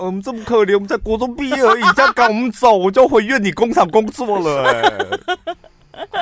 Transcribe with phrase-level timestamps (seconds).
[0.00, 5.06] 我们这么可怜，我们在国中毕业而已，这样赶我们走，我就回院里工厂工作了、欸。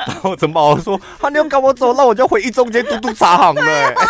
[0.05, 3.95] 然后陈宝说：“啊，你要赶我走，那我就回一中街嘟嘟茶行了、欸。”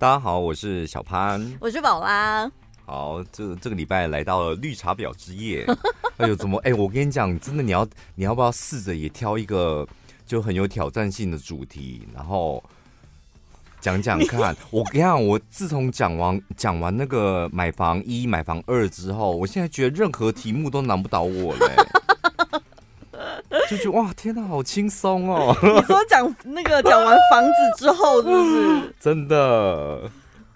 [0.00, 2.50] 大家好，我是小潘，我是宝拉。
[2.86, 5.66] 好，这这个礼拜来到了绿茶婊之夜。
[6.16, 6.58] 哎呦，怎么？
[6.64, 9.86] 哎，我跟你讲，真的，你要你要不要试着也挑一个
[10.26, 12.62] 就很有挑战性的主题，然后
[13.80, 14.56] 讲讲看。
[14.70, 21.66] 我跟你讲，我自从讲完讲完那个买房一、买房二之后，我现在觉得任何题目都难不倒我嘞。
[23.70, 25.56] 就觉得哇，天哪，好轻松哦！
[25.62, 28.94] 你说讲那个讲完房子之后，是不是？
[29.00, 30.10] 真的。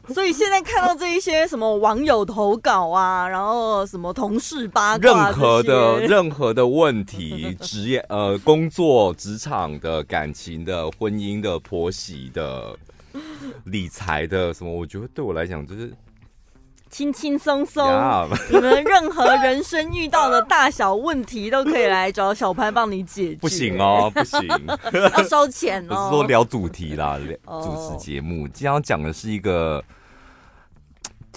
[0.14, 12.74] 所以现在看到这一些什么网友投稿啊，然后什么同事八卦，任何的 任何的问题，职业呃工作、职场的、感情的、婚姻的、婆媳的、
[13.64, 15.92] 理财的什么，我觉得对我来讲就是
[16.88, 17.86] 轻轻松松。
[18.50, 23.36] 你们任何人生遇到的大小问题都可以来找小潘帮你解决。
[23.36, 24.40] 不行哦，不行，
[24.94, 25.94] 要收钱哦。
[25.94, 29.84] 不是说聊主题啦，聊主持节目，今天要讲的是一个。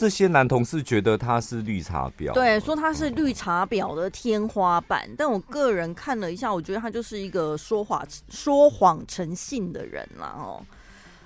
[0.02, 5.08] 这些男同事觉得他是绿茶婊，对，说他是绿茶婊的天花板。
[5.16, 10.34] 但我个人看了一下，我觉得他就是一个说谎说谎成性的人啦。
[10.40, 10.66] 哦。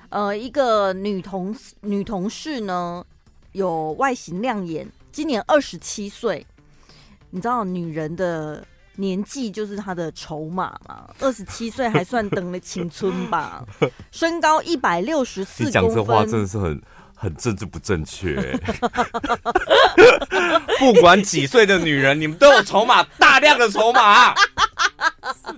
[0.10, 3.02] 呃，一个女同女同事呢，
[3.54, 6.46] 有外形亮眼，今年二十七岁。
[7.30, 8.62] 你知道女人的
[8.98, 11.10] 年纪就是她的筹码嘛？
[11.22, 13.66] 二十七岁还算等了青春吧？
[14.12, 16.82] 身高一百六十四公分，你讲这话真的是很。
[17.16, 18.36] 很政治不正确，
[20.78, 24.36] 不管几岁的女人，你们都有筹码，大量的筹码。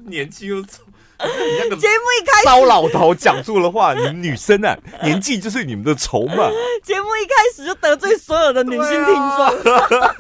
[0.06, 0.84] 年纪又丑，
[1.20, 1.26] 你
[1.60, 6.50] 那个节目一开始，糟老头讲错了话，你们女生啊，年纪就是你们的筹码。
[6.84, 9.16] 节目一开始就得罪所有的女性听众。
[9.16, 9.52] 啊、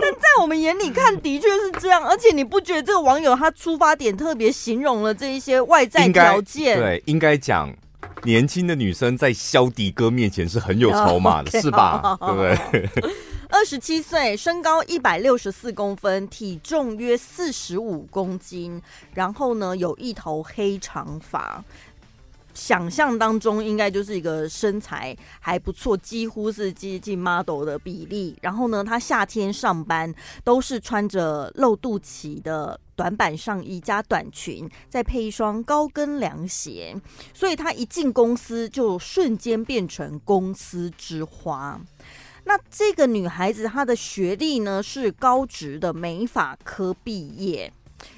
[0.00, 2.02] 但在我们眼里看，的确是这样。
[2.04, 6.76] 而且你不觉得这个网友他出发点特别形容了这一些外在条件？
[6.78, 7.72] 对，应该讲。
[8.24, 12.16] 年轻的女生在肖迪哥面前是很有筹码的，是吧？
[12.20, 13.10] 对不对？
[13.52, 18.80] 二十七岁，身高一百六十四公分，体重约四十五公斤，
[19.12, 21.64] 然后呢，有一头黑长发。
[22.52, 28.36] 想象当中应该就是一个身材还不错，几乎是接近 model 的比例。
[28.42, 30.12] 然后呢，他夏天上班
[30.44, 36.94] 都是穿着露肚脐的短版上衣加短裙，再配一双高跟凉鞋，
[37.32, 41.80] 所以她一进公司就瞬间变成公司之花。
[42.44, 47.72] 那这个女孩子她的学历呢是高职的美法科毕业。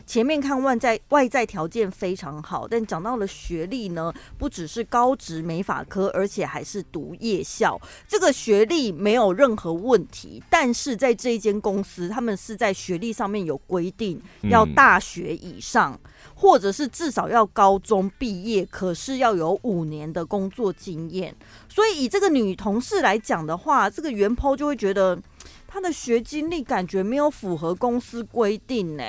[0.06, 7.80] 前面看外在外在条件非常好，但讲到了学历呢，不只是高职美法科，而且还是读夜校。
[8.06, 14.20] 这个学历没有任何问题，但是在这一间公司，他们是在学历上面有规定，
[14.50, 21.34] 要大学以上，嗯、或者是至少要高中毕业，可是要有五年的工作经验。
[21.68, 25.18] 所以以这个女同事来讲的话，这个原 PO 就会觉得
[25.66, 29.04] 她的学经历感觉没有符合公司规定呢。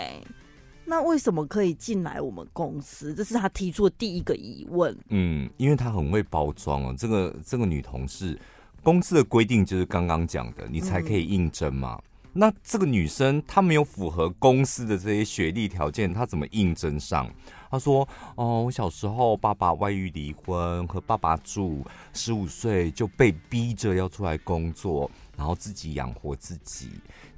[0.86, 3.14] 那为什么可以进来我们公司？
[3.14, 4.96] 这是他提出的第一个疑问。
[5.10, 6.96] 嗯，因为他很会包装哦。
[6.98, 8.38] 这个这个女同事，
[8.84, 11.98] 公司的规定就是刚刚讲的，你才可以应征嘛。
[12.04, 17.30] 嗯、那这个女生她没有符合公司的这些学历条件，她怎么应征上？
[17.72, 21.84] 她说：“哦，我小时候爸爸外遇离婚，和爸爸住，
[22.14, 26.90] 十五岁就被逼着要出来工作，然后自己养活自己。”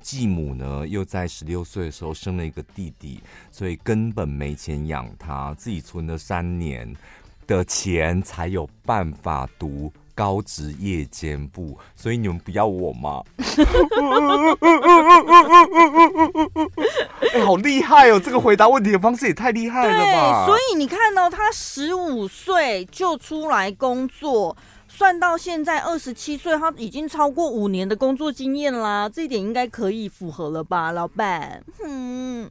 [0.02, 3.20] 继母呢，又在十六岁的时候生了一个弟弟，
[3.52, 6.96] 所以根本没钱养他，自己存了三年
[7.48, 11.76] 的钱才有办法读高职夜间部。
[11.96, 13.24] 所以你们不要我吗？
[17.34, 18.20] 哎、欸，好厉害哦！
[18.20, 20.46] 这个回答问题的方式也太厉害了吧！
[20.46, 24.56] 所以你看到他十五岁就出来工作。
[24.98, 31.62] 算到现在二十七岁，他已经超过五年的工作经验啦，这一点应该可以符合了吧，老板？
[31.84, 32.50] 嗯，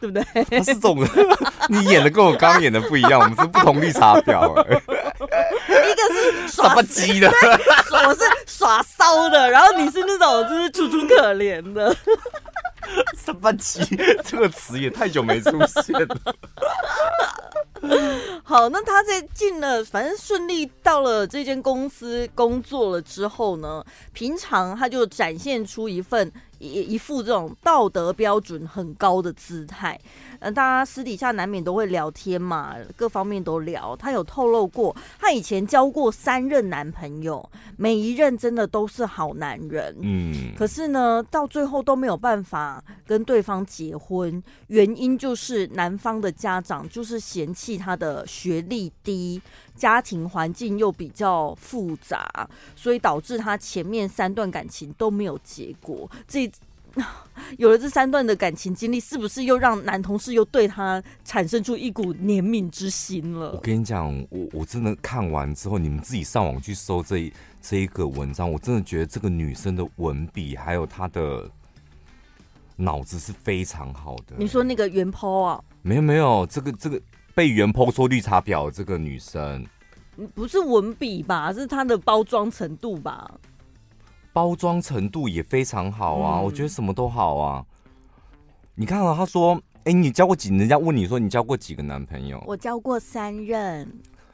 [0.00, 0.24] 对不对？
[0.44, 0.96] 他是这种，
[1.68, 4.58] 你演的跟我刚刚演的不一样，我们是不同绿茶婊。
[4.64, 7.30] 一个是耍什么鸡的，
[7.92, 11.94] 我是耍骚的，然后你是那种就是楚楚可怜的。
[13.16, 13.84] 什么鸡？
[14.24, 16.16] 这个词也太久没出现了。
[18.46, 23.82] 好，那他在进了，反正顺利到了这间公司工作了之后呢，
[24.12, 29.98] 平常他就展现出一份一一副这种道德标准很高的姿态。
[30.40, 33.96] 嗯，大家私底下难免都会聊天嘛，各方面都聊。
[33.96, 39.96] 她有透露过，她以前交过三任男朋友，每一任真的都是好男人。
[40.02, 49.40] 嗯，可是呢，到最后都没有办法跟对方结婚，原因就是男方的家长就是嫌弃她的学历低，
[49.74, 56.10] 家庭环境又比较复杂，所以导致他前面三段感情都没有结果。
[56.26, 56.50] 这。
[57.58, 63.50] 有了这三段的感情经历，是不是又让男同事又对他产生出一股怜悯之心了？
[63.50, 71.50] 我跟你讲，我我真的看完之后，你们自己上网去搜这一这一个文章，我真的觉得这个女生的文笔还有她的
[72.76, 74.36] 脑子是非常好的。
[74.38, 75.60] 你说那个原 po 啊？
[75.82, 77.02] 没有没有，这个这个
[77.34, 79.66] 被原 po 说绿茶婊这个女生，
[80.34, 81.52] 不是文笔吧？
[81.52, 83.28] 是她的包装程度吧？
[84.32, 87.64] 包装程度也非常好啊，嗯、我觉得什么都好啊。
[88.76, 89.54] 你看啊，他说
[89.84, 90.48] ：“哎、欸，你交过几？
[90.56, 93.88] 人家问你说你交过几个男朋友？”我交过三任。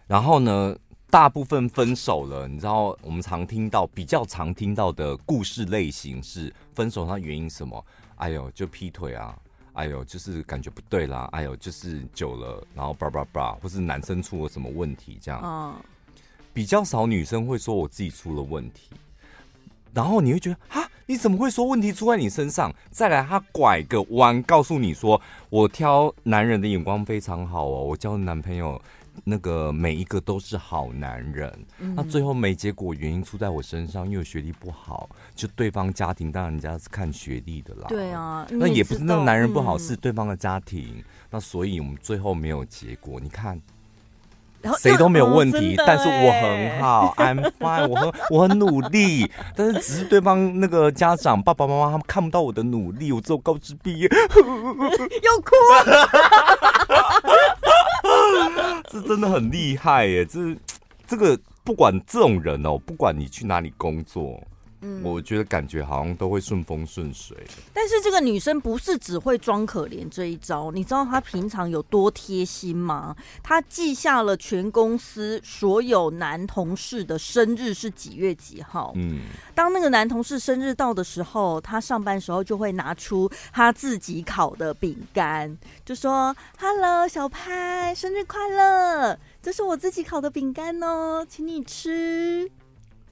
[0.06, 0.74] 然后呢，
[1.10, 2.48] 大部分分手了。
[2.48, 7.84] 你知道，我们常听到比较常听到的故事类型是分手，它原因什么？
[8.16, 9.36] 哎呦，就劈腿啊！
[9.72, 11.28] 哎呦，就是感觉不对啦！
[11.32, 15.40] 哎呦，就是久了，然后叭叭叭，或是男生出了什么问题这样。
[15.44, 15.74] 嗯。
[16.52, 18.90] 比较少女生会说我自己出了问题。
[19.94, 22.72] 然后你会觉得啊，你怎么会说问题出在你身上？
[22.90, 28.80] 再来，他拐个弯告诉你说，我挑男人的眼光非常好哦，我交的男朋友
[29.24, 31.52] 那个每一个都是好男人。
[31.78, 37.86] 嗯、那最后没结果，原因出在我身上，因为我学历不好，就对方家庭当然人家是看学历的啦。
[37.88, 41.02] 对啊，那也不是那个男人不好，嗯、是对方的家庭。
[41.30, 43.20] 那所以我们最后没有结果。
[43.20, 43.60] 你看。
[44.76, 49.26] 谁都没有问题，哦、但是我很好，I'm fine，我很我很努力，
[49.56, 54.06] 但是只是对方那个家长爸爸妈妈他们看不到我的努力，我只有高职毕业，
[54.36, 55.56] 又哭
[55.86, 56.08] 了，
[58.90, 60.24] 这真的很厉害耶！
[60.24, 60.56] 这
[61.06, 64.42] 这个不管这种人哦，不管你去哪里工作。
[64.82, 67.36] 嗯，我觉得感觉好像都会顺风顺水。
[67.72, 73.14] 但是这个女生不是只会装可怜这一招，你知道她平常有多贴心吗？
[73.42, 78.92] 她记下了全公司所有男同事的生日是几月几号。
[78.96, 79.20] 嗯，
[79.54, 89.18] 当那个男同事生日到的时候，她上班时候就会拿出她自己烤的饼干，就说：“Hello，小潘，生日快乐！
[89.42, 92.50] 这是我自己烤的饼干哦，请你吃。”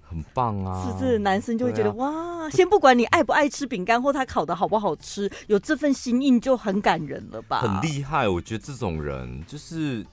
[0.08, 0.86] 很棒啊！
[0.86, 2.50] 是不是男生就会觉得、啊、哇？
[2.50, 7.60] 先不管你爱不爱吃饼干或他烤的好不好吃，有这份心意就很感人了吧？
[7.60, 10.04] 很厉害，我觉得这种人就是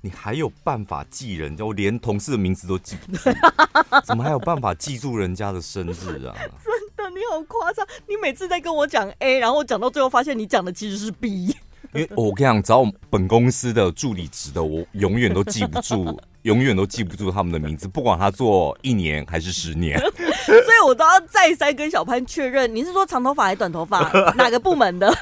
[0.00, 3.30] 你还有办法记人家，我连同事的名字都记不住，
[4.06, 6.34] 怎么还有办法记住人家的生日啊？
[6.36, 7.84] 真的，你好夸张！
[8.06, 11.54] 你每次在跟我讲 A，然后讲到最后发现你讲的其实是 B。
[11.94, 16.18] 因为我跟你讲，找我们本公司的助理职的，我永远都记不住。
[16.42, 19.98] 永远都记不住他们的名字，不管他做一年还是十年，
[20.44, 24.00] 所以我都要再三跟小潘确认，你是说长头发还是短头发？
[24.34, 25.06] 哪个部门的？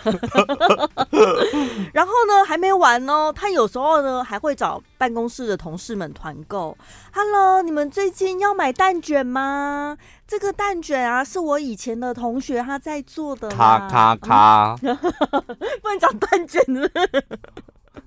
[1.93, 6.77] 然后呢，还没完哦，他有时候呢还会找办公室的同事们团购。
[7.13, 9.99] Hello，你们最近要买蛋卷吗？
[10.27, 13.49] 这个蛋卷啊，是我以前的同学他在做的。
[13.51, 16.91] 咔咔咔，不能讲蛋卷的。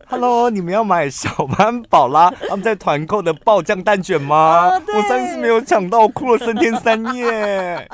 [0.07, 4.69] Hello，你们要买小潘宝拉 他们在团购的爆酱蛋卷吗？
[4.69, 7.88] 哦、我上次没有抢到，哭了三天三夜。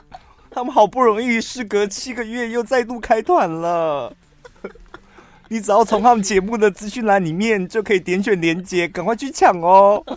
[0.51, 4.11] 他们好不容易事隔七个月又再度开团了。
[5.49, 10.03] 你只要从他们节目的资讯栏里面就可以点选连接，赶快去抢哦。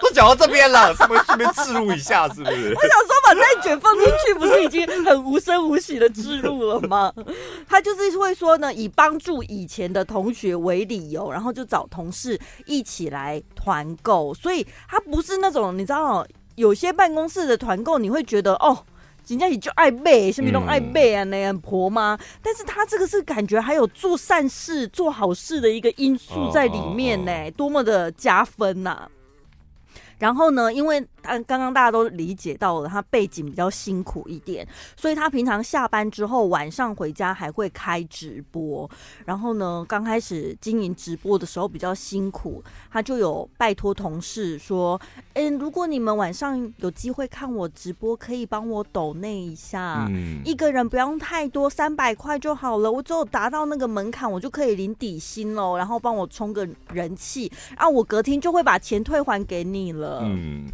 [0.00, 2.28] 都讲到这边了，是不是顺便置入一下？
[2.28, 2.72] 是不是？
[2.74, 7.12] 我想说把蛋卷放进去，不是已经很无声无息的置入了吗？
[7.68, 14.32] 他就是会说呢，以帮助以前的同学为理由，然后就找同事一起来团购。
[14.34, 18.84] 所以他不是那种你知道，有些办公室的团购，你会觉得哦，
[19.28, 22.18] 人家也就爱背，什么都爱背啊，那样婆妈？
[22.42, 29.08] 但是他这个是感觉还有做善事、做好事的一个因素在里面呢，多么的加分呐、啊！
[30.18, 38.88] 然后呢，因为他刚刚大家都理解到了，他背景比较辛苦一点，所以他平常下班之后晚上回家还会开直播。
[39.24, 45.00] 然后呢，刚开始经营直播的时候比较辛苦，他就有拜托同事说
[45.34, 52.90] ：“嗯，如果你们晚上有机会看我直播，可以帮我抖那一下，嗯、一个人不用太多，三百块就好了。
[52.90, 55.76] 我只有达到那个门槛，我就可以领底薪喽。
[55.76, 60.66] 然后帮我充个人气，啊，我隔天就会把钱退还给你了。”嗯，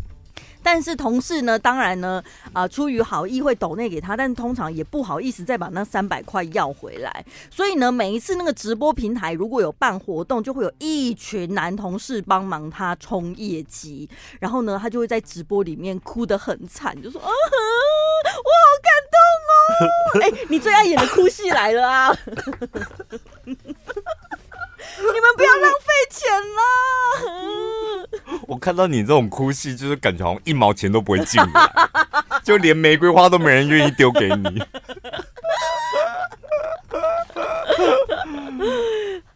[0.62, 2.23] 但是同事呢，当然呢，
[2.53, 7.25] 啊、呃，出于好意会抖内给他，但通常也不好意思再把那三百块要回来。
[7.50, 14.09] 所以呢，每一次那个直播平台如果有办活动，就会有一群男同事帮忙他冲业绩，
[14.41, 19.19] 然后呢，他就会在直播里面哭得很惨，就说：“啊，我好感动
[19.50, 20.21] 哦！
[20.23, 22.17] 哎、欸，你最爱演的哭戏来了啊！”
[24.99, 26.61] 你们不要浪费钱了。
[28.47, 31.73] 我看到你这种哭戏，就是感觉好像一毛钱都不会进来，
[32.45, 34.63] 就连玫瑰花都没人愿意丢给你。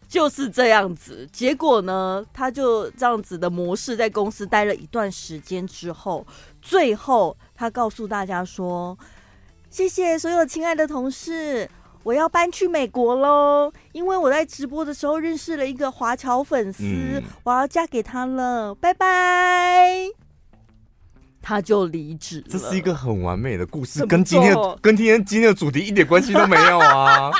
[0.07, 1.27] 就是这样子。
[1.31, 6.25] 结果呢，他就这样子的模式在公司待了一段时间之后，
[6.61, 8.97] 最后他告诉大家说
[9.69, 11.69] ：“谢谢所有亲爱的同事。”
[12.03, 20.28] 我要搬去美国喽，因为我在直播的时候认识了一个华侨粉丝，嗯、我要嫁给他了，拜拜。
[21.49, 22.43] 他就离职。
[22.47, 27.31] 这是一个很完美的故事，跟今天跟今天今天的主题一点关系都没有啊！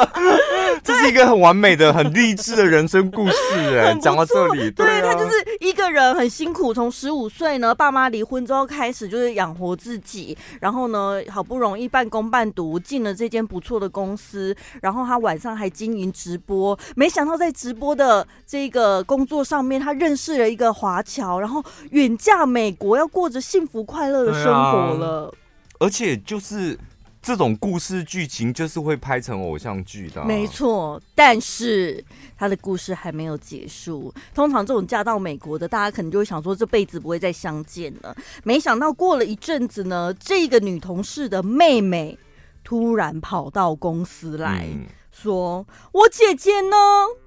[0.84, 3.94] 这是一个很完美的、很励志的人生故事哎。
[4.02, 23.37] 讲到这里，对，对啊、他就是一个人很辛苦，从十五岁呢，爸妈离婚之后开始就是养活自己，然后呢，好不容易半工半读进了这间不错的公司，然后他晚上还经营直播，没想到在直播的这个工作上面，他认识了一个华侨，然后远嫁美国，要过着。
[23.40, 25.34] 幸福快乐的生活了，
[25.80, 26.78] 而且就是
[27.20, 31.00] 这种故事剧情，就是会拍成偶像剧的，没错。
[31.14, 32.02] 但是
[32.36, 34.12] 他的故事还没有结束。
[34.34, 38.16] 通常这种嫁到美国的，大家可能就会想说这辈子不会再相见了。
[38.44, 42.18] 没想到过了一阵子呢，这个女同事的妹妹
[42.64, 44.68] 突然跑到公司来
[45.10, 46.76] 说：“我姐姐呢？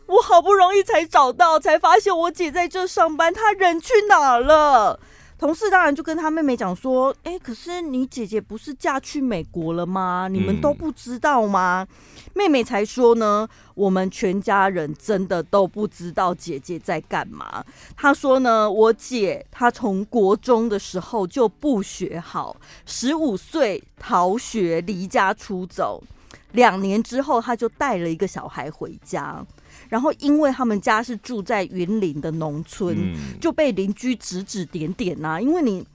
[0.08, 5.00] 我好不容易才找到，才发现我姐在这上班，她人去哪了？”
[5.41, 10.27] 同事当然就跟他妹妹讲说：“哎，可是你姐姐不是嫁去美国了吗？
[10.29, 17.65] 你们都不知道吗？”嗯、妹妹才说呢：“我们全家人真的都不知道姐姐在干嘛。”
[17.98, 22.55] 她说呢：“我姐她从国中的时候就不学好，
[22.86, 26.03] 十五岁逃学离家出走，
[26.51, 29.43] 两年之后她就带了一个小孩回家。”
[29.91, 35.41] 然后，因为他们家是住在云林的农村，嗯、就被邻居指指点点呐、啊。
[35.41, 35.86] 因为你。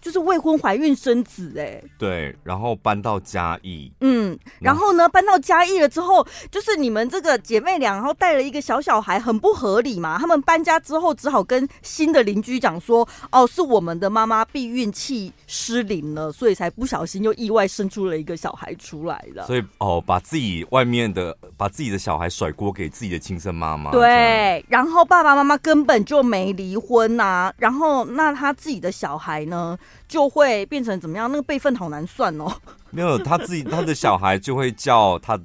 [0.00, 10.18] 就是未婚怀孕生子哎、欸，对，然后搬到嘉义，嗯，然后呢，搬到嘉义了之后，就是你们这个姐妹俩，然后带了一个小小孩，很不合理嘛。
[10.18, 19.46] 他们搬家之后，只好跟新的邻居讲说，哦，是我们的妈妈避孕器失灵了，所以才不小心又意外生出了一个小孩出来了。
[19.46, 23.90] 所以哦，把自己外面的，把自己的小孩甩锅给自己的亲生妈妈。
[23.90, 29.78] 对，然后爸爸妈妈根本就没离婚呐、啊，然后那他自己的小孩呢？
[30.08, 31.30] 就会变成怎么样？
[31.30, 32.50] 那个辈分好难算哦。
[32.90, 35.38] 没有，他自己他的小孩就会叫他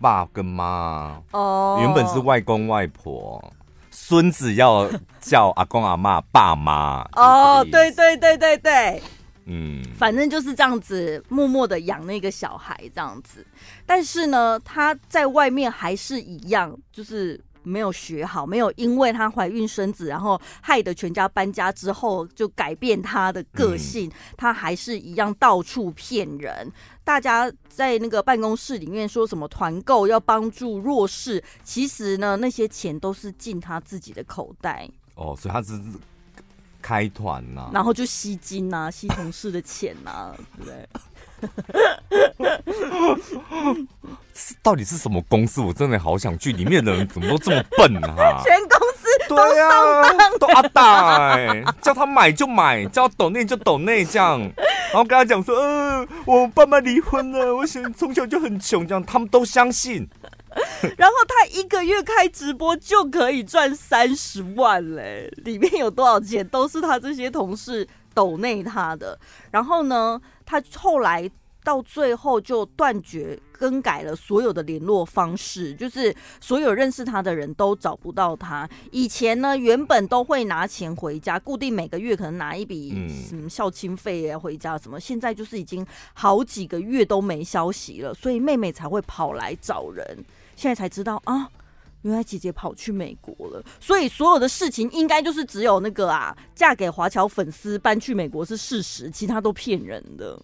[0.00, 1.78] 爸跟妈哦。
[1.80, 3.52] 原本是外公外婆，
[3.90, 4.88] 孙子要
[5.20, 7.06] 叫阿公阿妈爸妈。
[7.12, 9.02] 哦，对对对对对，
[9.46, 13.46] 嗯，反正就是这样子，默默的养那个小孩这样子。
[13.86, 17.40] 但是呢，他在外面还是一样，就是。
[17.62, 26.72] 没有学好，没有因为她怀孕生子，然后害得全家搬家之后就改变她的个性，她、嗯、还是一样到处骗人。
[27.04, 34.88] 大家在那个办公室里面说什么团购要帮助弱势，其实呢，那些钱都是进她自己的口袋。
[35.16, 35.82] 哦，所以她只是
[36.80, 40.88] 开团呐、啊，然后就吸金呐、啊，吸同事的钱呐、啊，对不对？
[44.62, 45.60] 到底是什么公司？
[45.60, 48.40] 我真的好想去，里面的人怎么都这么笨啊？
[48.44, 54.40] 全公司都上当，都阿大哎，叫他买就买，叫他抖内就抖内这样，
[54.92, 60.08] 然后跟他讲说，嗯、呃，我爸妈离婚了，我想从小就很穷，这样他们都相信。
[60.98, 69.18] 然后他一个月开直播就可以赚三十万嘞，里面有多少钱都是他这些同事抖内他的。
[69.50, 71.30] 然后呢，他后来。
[71.62, 78.66] 到最后就断绝、更改了所有的联络方式，就是所有认识他的人都找不到他。
[78.90, 84.98] 以前呢，原本都会拿钱回家，固定每个月可能拿一笔什么孝亲费啊回家什么。
[84.98, 90.24] 现在就是已经好几个月都没消息了，所以妹妹才会跑来找人。
[90.60, 91.48] 现在才知道啊，
[92.02, 93.64] 原来姐姐跑去美国了。
[93.80, 100.38] 所以所有的事情应该就是只有那个啊，嫁给华侨粉丝搬去美国是事实，其他都骗人的。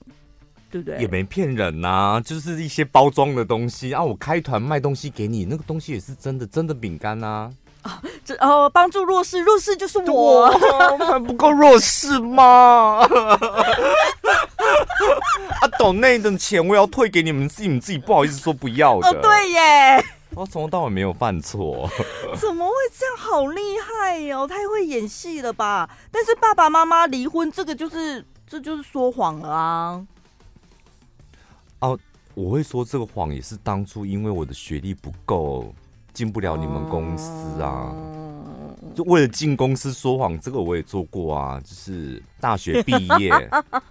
[0.68, 0.98] 对不对？
[1.00, 4.02] 也没骗人呐、就是一些包装的东西啊。
[4.02, 7.48] 我开团卖东西给你，那个东西也是真的，真的饼干呐。
[8.24, 10.48] 这哦，帮助弱势，弱势就是我，
[10.98, 13.06] 还不够弱势吗？
[15.60, 19.08] 啊，抖内的钱我要退给你们自己，你们自己不好意思说不要的。
[19.08, 21.88] 哦，对耶，我从头到尾没有犯错，
[22.36, 23.16] 怎么会这样？
[23.16, 25.88] 好厉害哟，太会演戏了吧？
[26.10, 30.06] 但是爸爸妈妈离婚，这个就是这就是说谎了啊。
[31.80, 31.98] 哦，
[32.34, 35.72] 我会说这个谎也是当初因为我的学历不够。
[36.16, 37.30] 进不了你们公司
[37.60, 37.94] 啊！
[38.94, 41.60] 就为了进公司说谎，这个我也做过啊。
[41.62, 43.30] 就是大学毕业，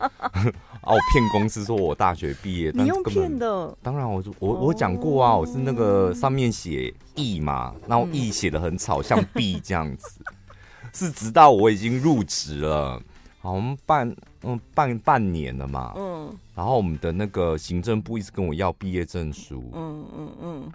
[0.82, 3.78] 哦，骗公司说我大学毕业，你用骗的？
[3.84, 10.20] 当然我，我我我讲过啊，我是那个上面写 E 嘛，然后 E 写的很草，像 B 这样子。
[10.94, 13.00] 是直到我已经入职了，
[13.40, 20.72] 好，我们半嗯半半年了嘛，嗯，然后我们的那个行政部一直跟我要毕业证书，嗯嗯嗯。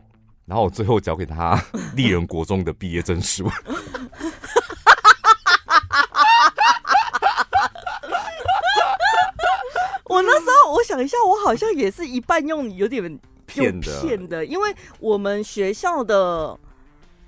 [0.51, 1.57] 然后我最后交给他
[1.95, 3.49] 丽人国中的毕业证书。
[10.07, 13.01] 我那时候我想一下，我好像也是一半用有点
[13.47, 16.59] 骗的，骗的，因为我们学校的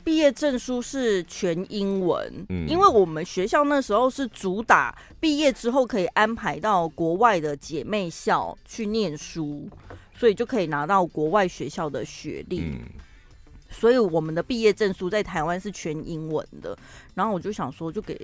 [0.03, 9.69] 毕业证书是全英文，嗯，因为我们学校那时候是主打毕业之后可以安排到国外的姐妹校去念书，
[10.13, 12.63] 所以就可以拿到国外学校的学历。
[12.63, 12.81] 嗯
[13.73, 16.77] 所以我们的毕业证书在台湾是全英文的，
[17.15, 18.21] 然后我就想说，就给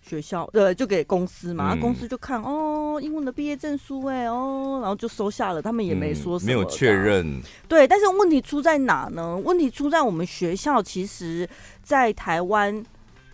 [0.00, 7.42] 学校，对，就给公司嘛，嗯、公司就看哦，英文的毕业证书，哎，哦，然后就收下了，他们也没说什么、嗯，没有确认。
[7.66, 9.36] 对，但是问题出在哪呢？
[9.38, 11.48] 问题出在我们学校，其实，
[11.82, 12.84] 在台湾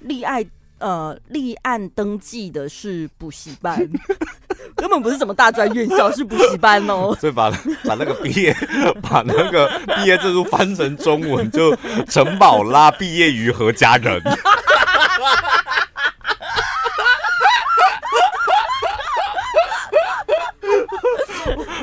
[0.00, 0.42] 立案，
[0.82, 3.88] 呃，立案登记的是补习班。
[4.74, 7.16] 根本不是什么大专院校，是补习班哦。
[7.20, 7.48] 所以把
[7.84, 8.52] 把那个毕业
[9.00, 11.76] 把那个毕业证书翻成中文，就
[12.08, 14.20] 陈宝拉毕业于何家人。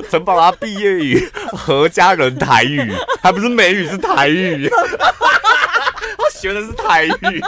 [0.10, 4.68] 陈宝拉毕业于何家人台语，还不是美语，是台语。
[4.68, 7.42] 他学的是台语。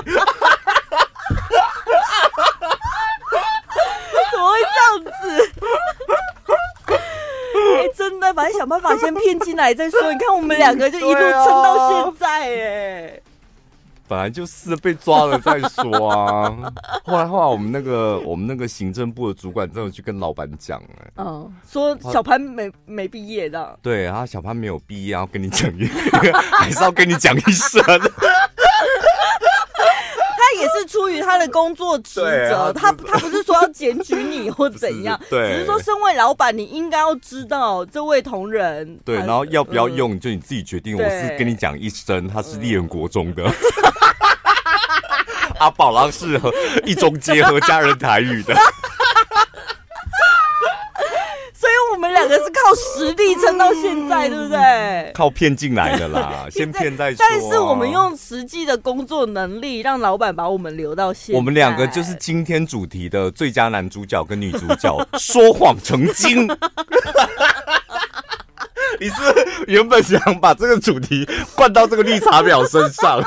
[8.34, 10.00] 反正想办法先骗进来再说。
[10.12, 13.20] 你看我们两个就一路撑到现在，哎，
[14.08, 16.50] 本来就是被抓了再说啊。
[17.04, 25.70] 后来后来我们那个我们那个行政部的主管真的去跟老板讲，哎，嗯，说小潘没没毕业的，对，然后小潘没有毕业，然后跟你讲，
[26.58, 27.84] 还是要跟你讲一声。
[30.92, 39.00] 出于他的工作职责，啊、他他不是说要检举你或怎样， 对，只是说身为老板，你应该要知道这位同仁。
[39.06, 40.98] 对，然后要不要用，就你自己决定。
[40.98, 43.50] 我是跟你讲一声，他是立人国中的，
[45.60, 48.54] 阿宝郎是和一中结合家人台语的。
[51.94, 55.12] 我们两个是靠实力撑到现在，对不对？
[55.16, 57.18] 靠骗进来的啦， 先骗再说。
[57.20, 61.38] 但是我们用实际的工作能力，让老板把我们留到现在。
[61.38, 66.48] 我们两个就是今天主题的最佳男主角跟女主角， 说谎成精。
[69.00, 69.16] 你是
[69.68, 73.22] 原本想把这个主题灌到这个绿茶婊身上？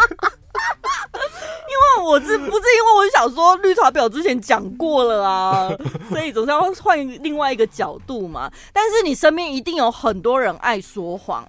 [1.68, 5.70] 因为我是不是因为我想说绿茶婊之前讲过了啊，
[6.10, 8.50] 所以总是要换另外一个角度嘛。
[8.72, 11.46] 但是你身边一定有很多人爱说谎。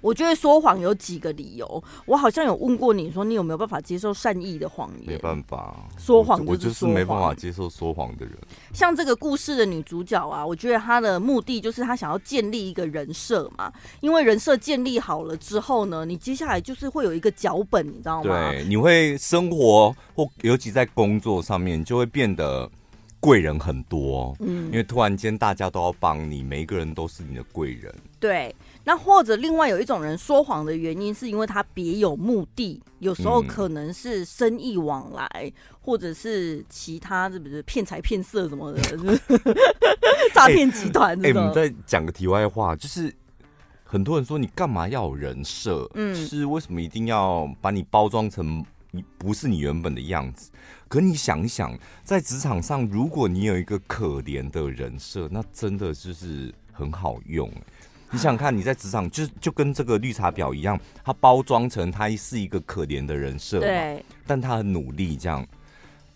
[0.00, 5.12] 我觉得说谎有几个理由，我好像有问过你说，你有没有办法接受善意的谎言？
[5.12, 8.36] 没办法，说谎我就是没办法接受说谎的人。
[8.72, 18.50] 像这个故事的女主角啊，我觉得她的目的就是她想要建立一个人设嘛，因为人设建立好了之后呢，你接下来就是会有一个脚本，你知道吗？
[18.50, 22.70] 对，你会生活或尤其在工作上面就会变得
[23.20, 28.54] 贵人很多，嗯，因为突然间大家都要帮你，每一个人都是你的贵人，对。
[28.88, 38.80] 那或者另外有一种人说谎的原因，是因为他别有目的，有时候可能是生意往来，嗯、或者是其他是不是骗财骗色什么的，
[40.34, 41.14] 诈骗集团。
[41.22, 43.14] 哎、欸，我们再讲个题外话，就是
[43.84, 45.86] 很多人说你干嘛要有人设？
[45.92, 50.50] 嗯，是为什么一定要把你包装成你不是你原本的样子？
[50.88, 57.52] 可你想一想，在职场上，如果你有一个可怜的人设，那真的就是很好用。
[58.10, 65.46] 你想想看，你在职场就就跟这个绿茶婊一样，他包装成他是一个可怜的人设，对，但他很努力，这样，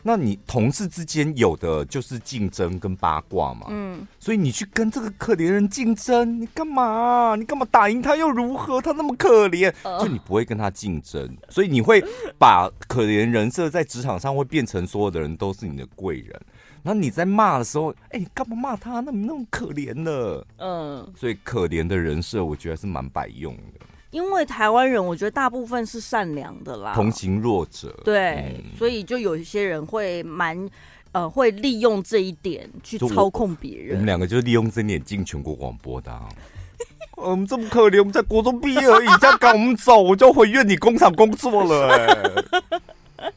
[0.03, 7.37] 那你同事之间有的就是竞争跟八卦嘛，嗯，所以你去跟这个可怜人竞争，你干嘛？
[7.39, 8.81] 你干嘛打赢他又如何？
[8.81, 12.03] 他那么可怜，就你不会跟他竞争，所以你会
[12.39, 16.41] 把可怜人设在职场上会变成所有的人都是你的贵人。
[16.83, 19.01] 然后你在骂的时候，哎，你干嘛骂他？
[19.01, 23.87] 那么那么可怜的，嗯，所以可怜的人设，我觉得是蛮百用的。
[24.11, 30.69] 因为台湾人，我觉得大部分是善良的啦，同情弱者，对，嗯、所以就有一些人会蛮
[31.13, 33.91] 呃，会利用这一点去操控别人。
[33.91, 36.29] 我，我们两个就是利用这一点进全国广播的、啊。
[37.17, 42.81] 我们这么可怜，我们在国中毕业而已，这样赶我们走，我就回院里工厂工作了、欸。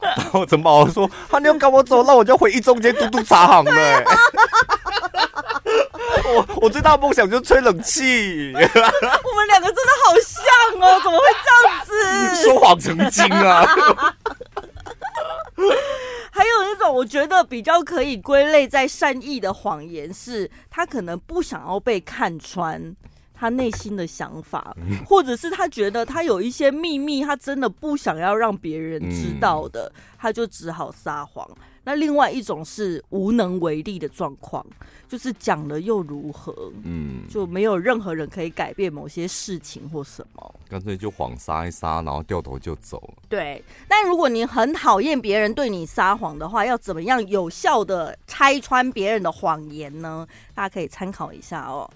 [0.16, 4.04] 然后陈宝说：“他你要赶我走，那我就回一中街嘟嘟茶行了、 欸。”
[6.34, 8.52] 我我最大的梦想就是吹冷气。
[8.54, 8.66] 我们
[9.48, 11.84] 两个真的好像哦，怎么会这样
[12.34, 12.42] 子？
[12.42, 13.66] 说谎成精啊！
[16.30, 22.94] 还有那种我觉得比较可以归类在善意的谎言，是他可能不想要被看穿
[23.38, 24.74] 他内心的想法，
[25.06, 31.46] 或者是他觉得他有一些秘密，他真的不想要让别人知道的，他就只好撒谎。
[31.84, 34.66] 那另外一种是无能为力的状况，
[35.06, 36.52] 就是讲了又如何？
[36.82, 43.22] 嗯，就没有任何人可以改变某些事情或什么，干脆就谎撒一撒，然后掉头就走了。
[43.28, 50.26] 对，但如果你很讨厌别人对你撒谎的话，要怎么样有效的拆穿别人的谎言呢？
[50.56, 51.88] 大家可以参考一下哦。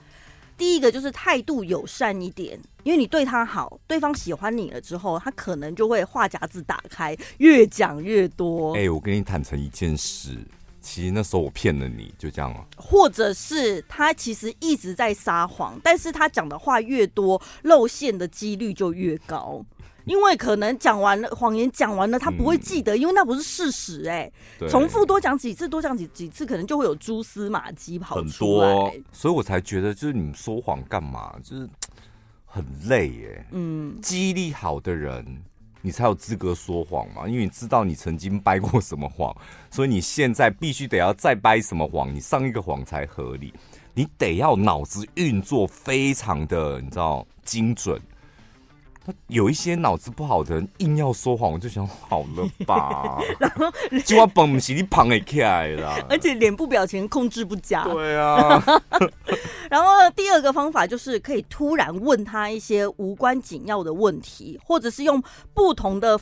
[0.60, 8.74] 第一个就是态度友善一点，因为你对他好，对方喜欢你了之后，他可能就会话匣子打开，越讲越多。
[8.74, 10.36] 哎、欸，我跟你坦诚一件事，
[10.82, 12.62] 其实那时候我骗了你，就这样了。
[12.76, 19.64] 或者是他其实一直在撒谎，但是他讲的话越多，露馅的几率就越高。
[20.04, 24.68] 因为可能讲完了谎言，讲完了他不会记得，嗯、因为那不是事实哎、欸。
[24.68, 28.68] 重复多讲几次，多讲几几次，可能就会有蛛丝马迹跑出来。
[28.68, 31.34] 很多，所以我才觉得，就是你们说谎干嘛？
[31.42, 31.68] 就是
[32.46, 33.46] 很累耶、欸。
[33.52, 35.42] 嗯，记忆力好的人，
[35.82, 39.34] 你才有资格说谎嘛，因为你知道你曾经掰过什么谎，
[39.70, 43.52] 所以你现在必须得要再掰什么谎，你上一个谎才合理。
[43.92, 48.00] 你得要脑子运作非常的，你知道精准。
[49.28, 53.66] 有一些脑子不好的人硬要说谎，我就想好了吧， 然后
[54.04, 57.82] 就要绷不起你胖也起来了，而且脸部表情控制不佳。
[57.84, 58.62] 对啊，
[59.70, 65.22] 然后呢，第二个方法就是可以突然问他一些无关紧要的问题，或者是用
[65.54, 66.20] 不同的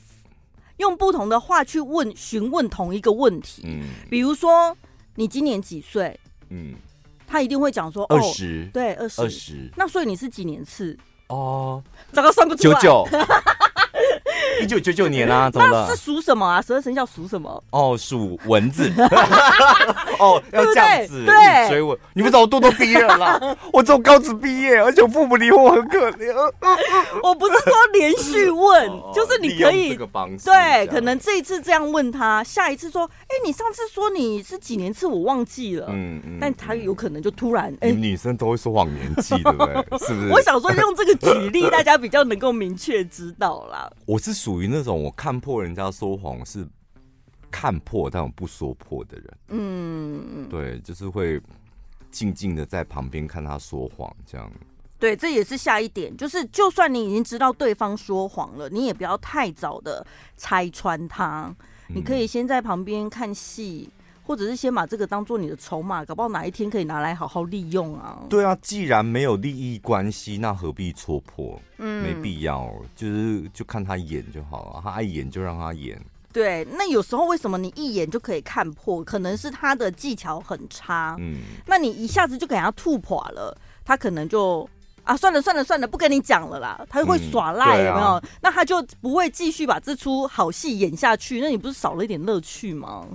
[0.79, 3.63] 用不同的话去问询问同一个问题。
[3.67, 4.75] 嗯，比如说
[5.17, 6.19] 你今年几岁？
[6.51, 6.75] 嗯，
[7.27, 9.71] 他一定会讲说二十，对，二十，二十。
[9.77, 10.97] 那所以你是几年次？
[11.29, 12.75] 哦，这个算不出来。
[12.75, 13.09] 九九，
[14.63, 15.87] 一九九九年啊， 怎么了？
[15.89, 16.61] 那是属什么啊？
[16.61, 17.63] 十二生肖属什么？
[17.71, 18.91] 哦，属蚊子。
[20.19, 23.57] 哦，要这样子，对，所以我你不知道我咄咄逼人了。
[23.73, 26.35] 我只有高职毕业，而且我父母离婚，我很可怜。
[27.23, 29.97] 我不是说连续问，就是你可以
[30.45, 35.87] 对，可能这一次这样问他，下一次说，哎，你上次说你是几年次，我忘记了。
[35.91, 39.75] 嗯嗯，但他有可能就突然，哎，女生都会说谎年纪，对不对？
[40.07, 40.29] 是不是？
[40.33, 43.91] 我想说用这个举例，大家比较能够明确知道啦。
[44.07, 46.67] 我是属于那种我看破人家说谎是。
[47.51, 51.41] 看破但我不说破的人，嗯，对，就是会
[52.11, 54.53] 静静的在旁边看他说谎，这样。
[54.99, 61.51] 对，这也是下一点，就是就算你已经知道对方说谎了，你也不要太早的拆穿他。
[61.87, 63.89] 你可以先在旁边看戏，
[64.29, 68.19] 或者是先把这个当做你的筹码，搞不好哪一天可以拿来好好利用啊。
[68.29, 71.59] 对啊，既然没有利益关系，那何必戳破？
[71.79, 75.99] 嗯，没必要，就是就看他演就好了，他爱演就让他演。
[76.31, 79.03] 对，那有时候为什么你一眼就可以看破？
[79.03, 84.69] 可能是他的技巧很差，嗯，那你一下子就给他吐垮了，他可能就
[85.05, 88.23] 啊，算了算了算了，不跟你讲了啦，他就会耍赖，有没有？
[88.43, 93.07] 那他就不会继续把这出好戏演下去，那你不是少了一点乐趣吗？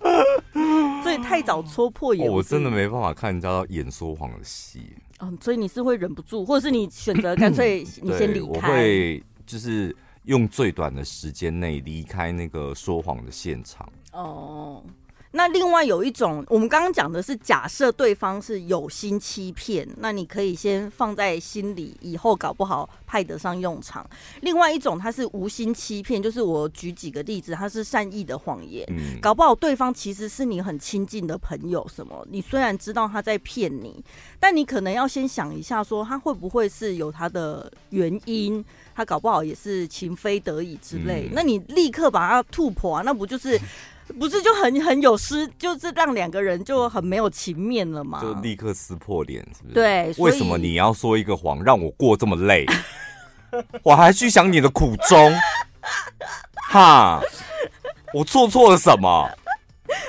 [1.02, 9.94] 所以太早戳破眼、哦，我真的没办法看人家演说谎的戏，嗯，所以你是会忍不住，或者是你选择干脆你先离开，我会就是。
[10.24, 13.90] 用最短的时间内离开那个说谎的现场。
[14.12, 14.84] 哦，
[15.32, 24.04] 那另外有一种，我们刚刚讲的是假设对方是有心欺骗，那你可以先放在心里，以后搞不好派得上用场。
[24.40, 32.26] 另外一种，他是无心欺骗，就是我举几个例子，他是善意的谎言，嗯、搞不好对方其实是你很亲近的朋友，什么？
[32.28, 34.04] 你虽然知道他在骗你，
[34.40, 38.64] 但你可能要先想一下，说他会不会是有他的原因，
[38.96, 41.28] 他搞不好也是情非得已之类。
[41.28, 43.56] 嗯、那你立刻把他吐破啊，那不就是？
[44.18, 48.20] 不是就很很有失，就是让两个人就很没有情面了嘛？
[48.20, 49.74] 就立刻撕破脸，是不是？
[49.74, 50.14] 对。
[50.18, 52.66] 为什么你要说一个谎，让我过这么累？
[53.82, 55.32] 我还去想你的苦衷，
[56.70, 57.20] 哈！
[58.14, 59.28] 我做错了什么？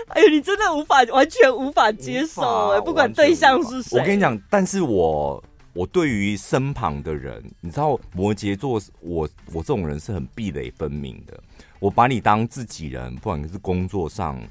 [0.10, 4.00] 哎呦，你真的无法完全无法接受哎，不管对象是谁。
[4.00, 11.42] 我跟你讲，但是我我对于身旁的人，你知道摩羯座，我我这种人是很壁垒分明的。
[11.80, 14.42] 我把你当自己人，不管是工作上、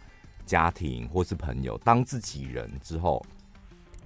[0.46, 3.24] 家庭或是朋友，当自己人之后，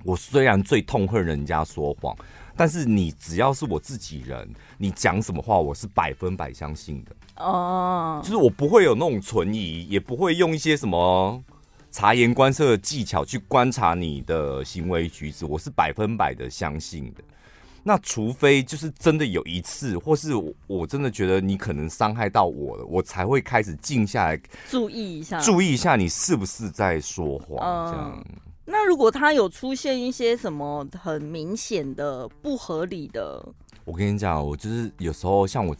[0.02, 2.14] 我虽然最痛恨人家说谎，
[2.56, 7.16] 但是你只要是我自己人，你讲什么话，我是百分百相信的。
[7.36, 8.24] 哦，oh.
[8.24, 11.42] 就是我不会有那种存疑，也不会用一些什么
[11.94, 17.22] 察言观色的技巧去观察你的行为举止，我是百分百的相信的。
[17.84, 27.58] 那除非就是真的有一次，或是我，我真的觉得你可能伤害到我了，我才会开始静下来，注意一下，注意一下你是不是在说谎。
[27.60, 28.24] 嗯、这样。
[28.64, 33.40] 那如果他有出现一些什么很明显的不合理的，
[33.84, 35.76] 我跟你讲，我就是有时候像我，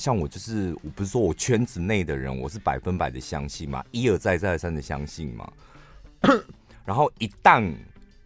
[0.00, 5.52] 像我就是我不是说我圈子内的人，我是百分百的相信嘛，一而再再而三的相信嘛，
[6.84, 7.72] 然后一旦。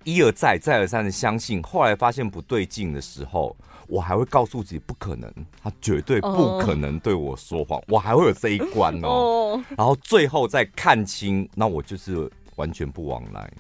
[0.07, 3.57] 一而再，再而三的相信，后来发现不对劲的时候，
[3.89, 5.33] 我还会告诉自己不可能，
[5.63, 7.95] 他绝对不可能对我说谎，oh.
[7.95, 9.09] 我还会有这一关哦。
[9.09, 9.61] Oh.
[9.79, 13.51] 然后最后再看清，那我就是完全不往来。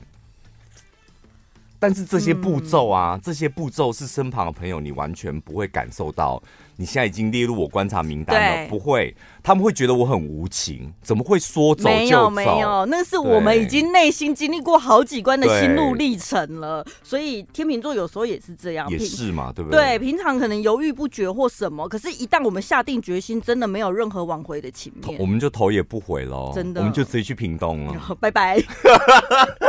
[1.78, 6.42] 但是这些步骤啊，嗯、这些步骤是身旁的朋友，你完全不会感受到。
[6.76, 11.90] 你现在已经列入我观察名单了，不会，他们会觉得我很无情，怎么会说走就走？
[11.90, 16.84] 没有没有，那是我们已经内心经历过好几关的心路历程了。
[17.02, 19.80] 所以天秤座有时候也是这样，也是嘛，对不对？
[19.80, 28.60] 对，平常可能犹豫不决或什么，可是一旦我们下定决心，真的没有任何挽回的情面，我们就头也不回了，真的，我们就直接去屏东了， 拜拜。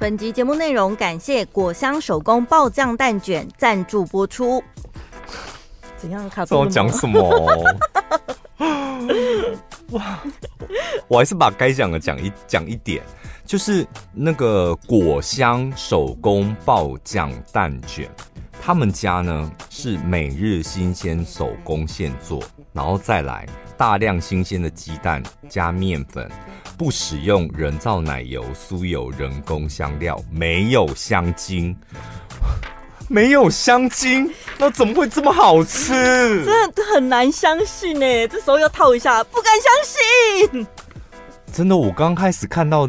[0.00, 4.64] 本集节目内容感谢果香手工爆酱蛋卷赞助播出。
[5.98, 6.26] 怎样？
[6.30, 7.20] 卡我讲什么？
[9.92, 10.18] 哇！
[11.06, 13.02] 我还是把该讲的讲一讲一点，
[13.44, 18.08] 就是那个果香手工爆酱蛋卷，
[18.58, 23.46] 他们家呢是每日新鲜手工现做，然后再来
[23.80, 26.30] 大量新鲜的鸡蛋加面粉。
[26.76, 31.74] 不使用人造奶油、酥油、人工香料，没有香精，
[33.08, 35.94] 没有香精，那怎么会这么好吃？
[36.44, 38.28] 真的很难相信哎！
[38.28, 40.66] 这时候要套一下，不敢相信。
[41.50, 42.86] 真的，我刚开始看到。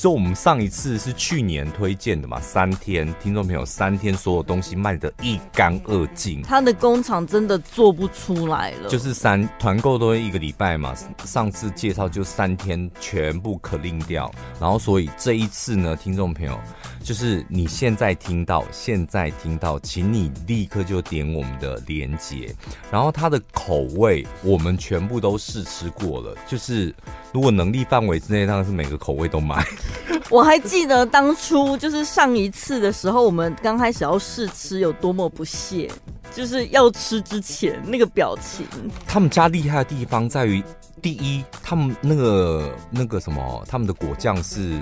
[0.00, 8.88] 就我们上一次是去年推荐的嘛，三天，听众朋友，三天所有东西卖得一干二净，他的工厂真的做不出来了。
[8.88, 10.94] 就是三团购都一个礼拜嘛，
[11.26, 16.58] 上次介绍就三天全部可令掉，然后所以这一次呢，听众朋友，
[17.02, 22.54] 就是你现在听到，现在听到，请你立刻就点我们的连接，
[22.90, 26.94] 然后它的口味我们全部都试吃过了，就是
[27.32, 29.64] 如果能力范围之内，当然是每个口味都买。
[30.30, 35.90] 我还记得当初就是上一次的时候，我们刚开始要试吃有多么不屑，
[36.32, 38.64] 就是要吃之前那个表情。
[39.06, 40.62] 他们家厉害的地方在于，
[41.02, 44.78] 第一，他们那个那个什么，他们的果酱是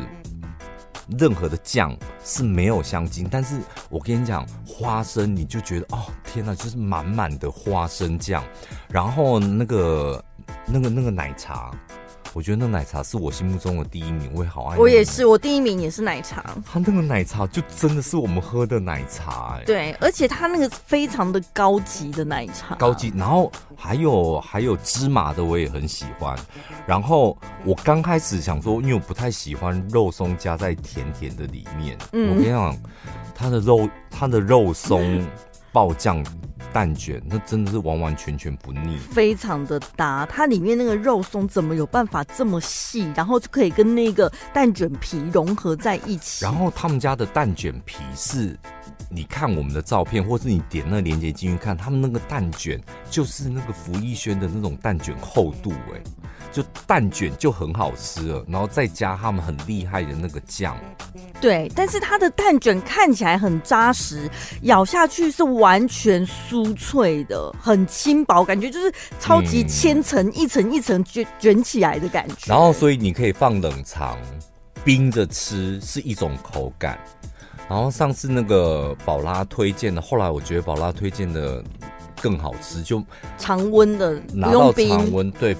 [1.16, 8.42] 任何的酱是没有香精，但是我跟你讲，花生你就觉得哦天呐，就是满满的花生酱，
[8.90, 10.22] 然后那个
[10.66, 11.70] 那个那个奶茶。
[12.38, 14.76] 我觉得那奶茶是我心目中的第一名，我也好爱。
[14.78, 16.56] 我也是，我第一名也是奶茶。
[16.64, 23.12] 它那个奶茶就真的是我们喝的奶茶，欸，对，而且它那个非常的高级的奶茶，高级。
[23.16, 26.38] 然后还有还有芝麻的，我也很喜欢。
[26.86, 31.98] 然后我刚开始想说，因为我不太喜欢肉松加在甜甜的里面。
[32.12, 32.78] 嗯，我跟你讲，
[33.34, 35.26] 它的肉，它的肉松
[35.78, 36.24] 爆酱。
[36.70, 40.26] 蛋卷那真的是完完全全不腻，非常的搭。
[40.26, 46.44] 它里面那个肉松怎么有办法这么细，然后就可以跟那个蛋卷皮融合在一起？
[46.44, 48.54] 然后他们家的蛋卷皮是，
[49.08, 52.78] 你看我们的照片，或是你点那个链接进去看，他们那个蛋卷
[53.10, 56.02] 就是那个福一轩的那种蛋卷厚度，哎，
[56.58, 60.76] 就蛋卷就很好吃了，然后再加他们很厉害的那个酱。
[61.40, 64.28] 对，但是它的蛋卷看起来很扎实，
[64.62, 72.48] 咬下去是完全酥脆的，很轻薄，感觉就是超级千层、嗯、一层一层卷卷起来的感觉。
[72.48, 74.18] 然后，所以你可以放冷藏，
[74.82, 76.98] 冰着吃是一种口感。
[77.68, 81.62] 然后上次那个宝拉推荐的，后来我觉得宝拉推荐的
[82.20, 83.00] 更好吃，就
[83.36, 85.56] 常温的，拿到常温，对，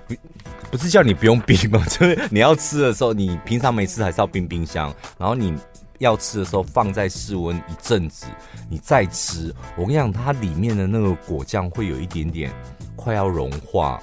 [0.70, 5.54] 不是叫你不用冰吗， 就是你要吃的时候，你平常没吃还是要冰冰箱，然后你
[5.98, 8.26] 要吃的时候放在室温一阵子，
[8.68, 9.54] 你再吃。
[9.76, 12.52] 我跟你讲，它里面的那个果酱会有一点点
[12.96, 13.98] 快要融化，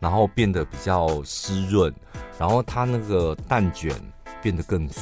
[0.00, 1.92] 然后变得比较湿润，
[2.38, 3.94] 然后它那个蛋卷
[4.42, 5.00] 变得更酥。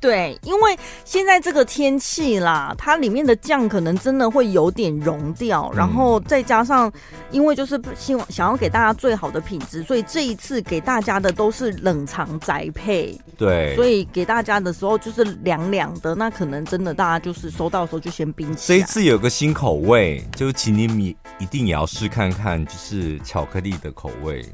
[0.00, 6.90] 对，因为现在这个天气啦，它里面的酱可能真的会有点融掉，然后再加上，
[7.32, 13.18] 因为就是希望想要给大家最好的品质，所以这一次给大家的都是冷藏宅配。
[13.36, 18.78] 对，所以给大家的时候就是凉凉的，那可能真的大家就是收到的时候就先冰起来。
[18.78, 24.46] 这一次有个新口味，就请你们一定也要试看看，就是巧克力的口味。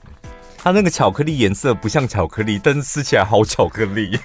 [0.65, 4.19] 它那个巧克力颜色不像巧克力，但是吃起来好巧克力。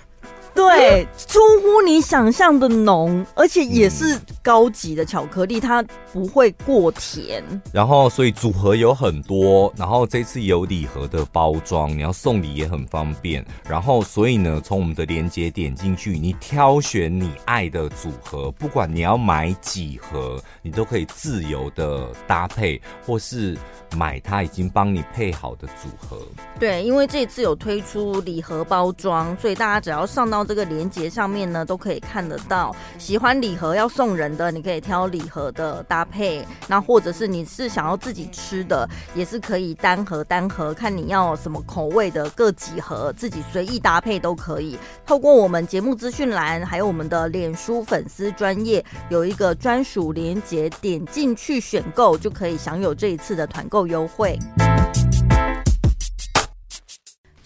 [0.53, 5.81] 对，出乎你想象的浓，而且也是高级的巧克力，它
[6.11, 7.43] 不会过甜。
[7.71, 13.45] 然后，所以组合有很多，然后这次有礼盒的包装，你要送礼也很方便。
[13.67, 23.57] 然后，所以呢，从我们的连接点进去，你挑选你爱的组合，不管你要买几盒，你都可以自由的搭配，或是
[23.95, 26.17] 买它已经帮你配好的组合。
[26.59, 32.75] 对，因为这次有推出礼盒包装，所以大家只要上到这个链接上面呢，都可以看得到。
[32.97, 36.43] 喜欢礼盒要送人的，你可以挑礼盒的搭配。
[36.67, 44.75] 那或者是你是想要自己吃的，也是可以单盒单盒，看你要什么口味的，各几盒自己随意搭配都可以。
[45.05, 54.35] 透过我们节目资讯栏，还有我们的脸书粉丝专页，有一个专属链接，点进去选购就可以享有这一次的团购优惠。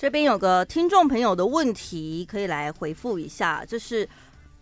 [0.04, 4.06] 这边有个听众朋友的问题，可以来回复一下，就是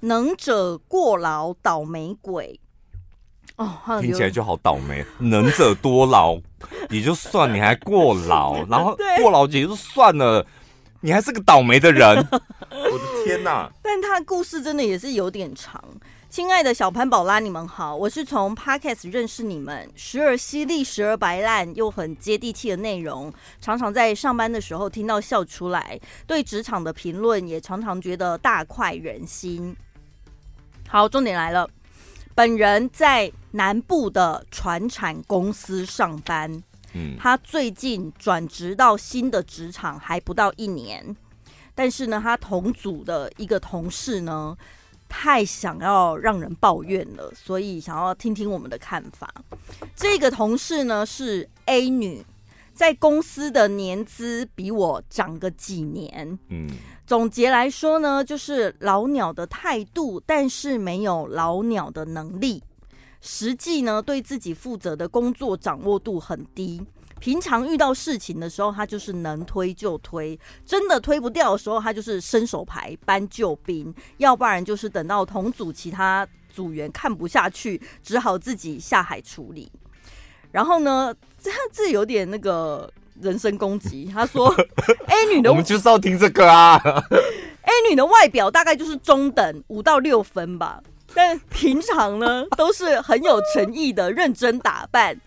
[0.02, 2.60] 能者过劳，倒霉鬼
[3.56, 5.04] 哦，听起来就好倒霉。
[5.18, 6.40] 能者多劳
[6.92, 10.46] 也就算，你还过劳， 然后过劳也就算了，
[11.00, 12.16] 你还是个倒霉的人。
[12.20, 13.68] 我的天哪！
[13.82, 15.84] 但他的故事真的也是有点长。
[16.32, 26.00] 亲爱的小潘宝拉，你们好，我是从 Podcast 认识你们，时而犀利，时而白烂，又很接地气的内容，常常在上班的时候听到笑出来。
[26.26, 29.76] 对职场的评论也常常觉得大快人心。
[30.88, 31.70] 好，重点来了，
[32.34, 36.64] 本人在南部的船产公司上班，
[36.94, 41.14] 嗯，他最近转职到新的职场还不到一年，
[41.76, 44.58] 但是呢，他同组的一个同事呢。
[45.14, 49.30] 太想要让人抱怨了，所以想要听听我们的看法。
[49.94, 52.26] 这个同事呢是 A 女，
[52.74, 56.40] 在公司的年资比我长个几年。
[56.48, 56.70] 嗯，
[57.06, 62.64] 总结来说呢，就是老鸟的态度，但是没有老鸟的能力。
[63.20, 66.82] 实际呢，对自己负责的工作掌握度很低。
[67.22, 79.72] 平常遇到事情的时候，他就是能推就推；真的推不掉的时候，他就是伸手牌搬救兵；要不然就是等到同组其他组员看不下去，只好自己下海处理。
[80.52, 84.10] 然后呢， 这这有点那个人身攻击。
[84.12, 84.50] 他说
[85.06, 86.76] ：“A 女的，我们就是要听这个啊。
[86.82, 90.82] A 女的外表大概就是中等，五到六分吧，
[91.14, 95.22] 但平常呢都是很有诚意的，认真打扮。”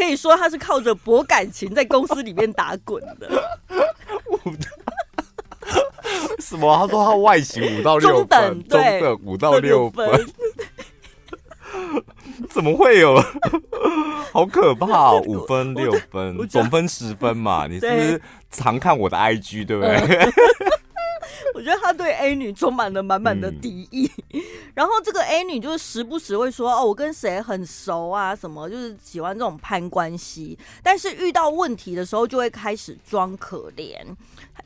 [0.00, 3.28] 可以说他是靠着博感情在公司里面打滚的。
[6.38, 6.74] 什么？
[6.78, 10.08] 他说他外形五到六分，中等，五到六分。
[12.48, 13.22] 怎么会有？
[14.32, 15.12] 好可怕！
[15.20, 17.66] 五分六分，总分十分嘛？
[17.68, 20.32] 你是不是常看我的 IG 对不对？
[21.54, 24.40] 嗯我觉得他对 A 女充满了满满的敌意，嗯、
[24.74, 33.96] 然后这个 A 女就是时不时会说哦，我跟谁很熟啊，什么就是喜欢这种攀关系，但是遇到问题的时候就会开始装可怜。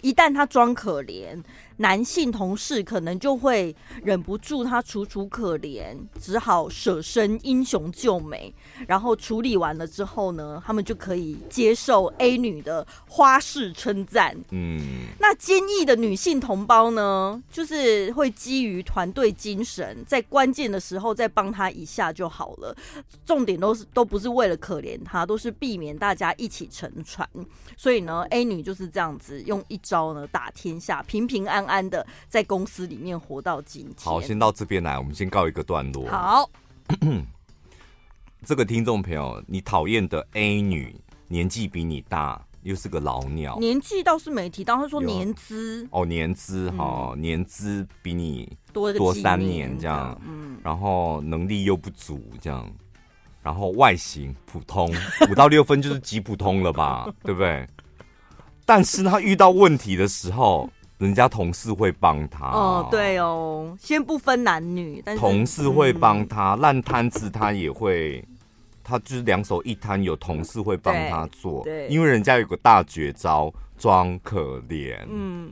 [0.03, 1.43] 一旦他装可怜
[1.79, 8.55] 男性同事可能就会忍不住他楚楚可怜，只好舍身英雄救美。
[8.87, 14.37] 然后处理完了之后呢，他们就可以接受 A 女的花式称赞。
[14.51, 14.81] 嗯，
[15.19, 22.77] 那坚毅的女性同胞呢，就是会基于团队精神，在关键的时候再帮他一下就好了。
[23.25, 27.29] 重点都是都不是为了可怜他，都是避免大家一起沉船。
[27.77, 33.95] 所以呢，A 女就是这样子用一招呢打天下，平平安安的在公司里面活到今天。
[33.99, 36.09] 好，先到这边来，我们先告一个段落。
[36.09, 36.51] 好。
[38.45, 40.95] 这个听众朋友，你讨厌的 A 女
[41.29, 43.59] 年纪比你大，又是个老鸟。
[43.59, 50.21] 年纪倒是没提到，他说年资哦，年资哈，嗯、年资比你多多三年这样。
[50.27, 52.71] 嗯，然后能力又不足这样，
[53.43, 54.93] 然后外形普通，
[55.31, 57.67] 五到六分就是极普通了吧，对不对？
[58.67, 60.69] 但是他遇到问题的时候，
[60.99, 62.47] 人家同事会帮他。
[62.47, 68.25] 哦，对哦，先不分男女，但是同事会帮他，烂摊子他也会。
[68.87, 74.95] 他就是两手一摊，有同事会帮他做，对，因为人家有个大绝招，装可怜。
[75.09, 75.51] 嗯，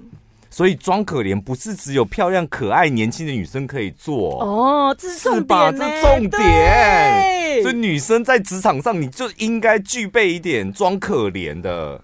[0.50, 5.78] 所以装可怜不是只有漂亮、可爱、年轻的女生可以做哦，这是重点？
[5.78, 7.62] 这重点。
[7.62, 11.98] 所以女生在职场上，你就应该具备一点装可怜的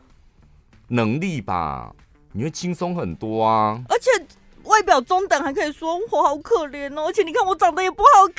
[0.89, 1.95] 能力吧，
[2.33, 3.81] 你会轻松很多啊。
[3.89, 4.11] 而且
[4.65, 8.37] 外表中等，还可以说我好可怜哦，而且你看我长得也不好看。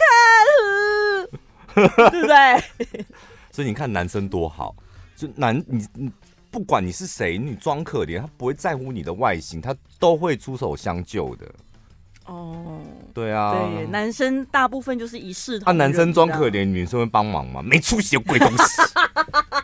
[2.09, 3.05] 对不对？
[3.51, 4.75] 所以你看男生多好，
[5.15, 6.11] 就男你你
[6.51, 11.45] 不管你是谁，你装可怜，他不会在乎你的外形，他都会出手相救的。
[12.25, 12.81] 哦，
[13.13, 15.81] 对啊，对，男生大部分就是一视同仁。
[15.81, 17.61] 啊，男生装可怜，女生会帮忙吗？
[17.61, 18.81] 没出息的鬼东西！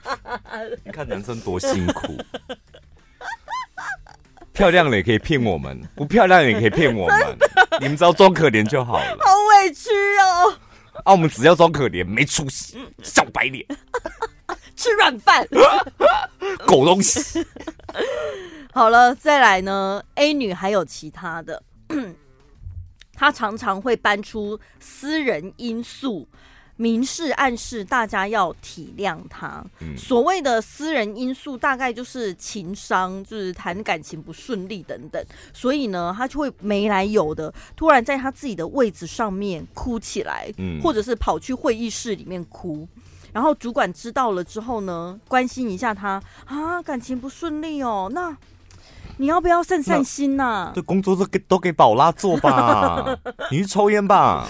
[0.83, 2.07] 你看男生多辛苦，
[4.55, 7.37] 漂亮的也可以骗我们， 不漂亮的也可以骗我们。
[7.81, 9.17] 你们只要装可怜就好了。
[9.19, 9.89] 好委屈
[10.23, 10.57] 哦。
[11.03, 13.63] 啊，我们只要装可怜，没出息，小白脸，
[14.77, 15.45] 吃软饭，
[16.65, 17.45] 狗东西。
[18.71, 21.61] 好了，再来呢？A 女还有其他的，
[23.13, 26.27] 她常常会搬出私人因素。
[26.77, 29.63] 明示暗示大家要体谅他。
[29.79, 35.23] 嗯、所谓的私人因素，大概就是情商，就是谈感情不顺利等等。
[35.53, 42.87] 所以呢，他就会没来由的突然在他自己的位置上面哭起来，嗯、或者是跑去会议室里面哭。
[43.31, 48.35] 然后主管知道了之后呢，关心一下他啊，感情不顺利哦，那。
[49.17, 50.71] 你要不要散散心呐、啊？
[50.75, 53.17] 这工作都给都给宝拉做吧，
[53.49, 54.47] 你去抽烟吧。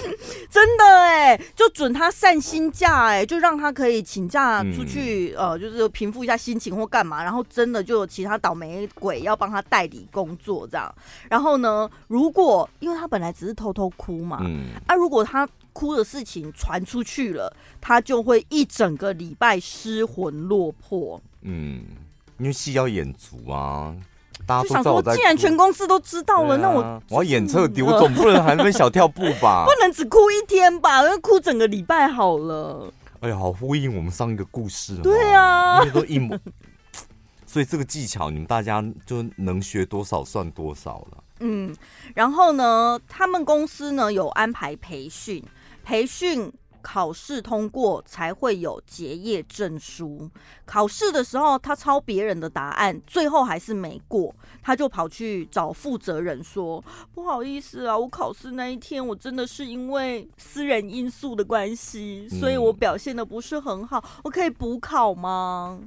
[0.49, 7.24] 真的哎，就准他散心假哎，就让他可以请假出去、嗯、呃，就是平复一下心情或干嘛。
[7.24, 10.93] 然后真的就有其他倒霉鬼要帮他代理工作这样。
[11.30, 21.22] 然后呢，如果因为他本来只是偷偷哭嘛，嗯，啊，如果他哭的事情传出去了，他就会一整个礼拜失魂落魄。
[21.41, 21.84] 嗯，
[22.39, 23.93] 因为戏要演足啊。
[24.46, 29.66] 大家就想说，既然全公司都知道了，啊、那我我要演彻底，我总不能还那边小跳步吧？
[29.68, 31.04] 不能只哭一天吧？
[31.04, 32.91] 要哭整个礼拜好了。
[33.22, 34.96] 哎呀，好呼应我们上一个故事。
[35.02, 36.38] 对啊，因为都一模，
[37.46, 41.24] 所以这个技巧你们大家就能学多少算多少了。
[41.39, 41.76] 嗯，
[42.14, 45.43] 然后呢，他们公司呢有安排培训，
[45.84, 46.52] 培训。
[46.86, 50.30] 考试通过才会有结业证书。
[50.68, 56.84] 考试的时候，他抄别人的答案，最后还是没过，他就跑去找负责人说
[57.16, 65.82] ：“不好意思啊，我考试那一天，我真的是因为私人因素的关系，所以我表现的不是很好，我可以补考吗？”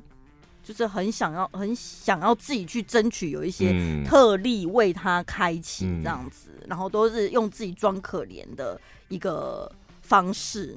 [0.65, 3.73] 就是很想要，很想要自己去争取有一些
[4.05, 8.79] 特例为他开启这样子，然后都是用自己装可怜的
[9.09, 9.71] 一个。
[10.09, 10.75] 方式，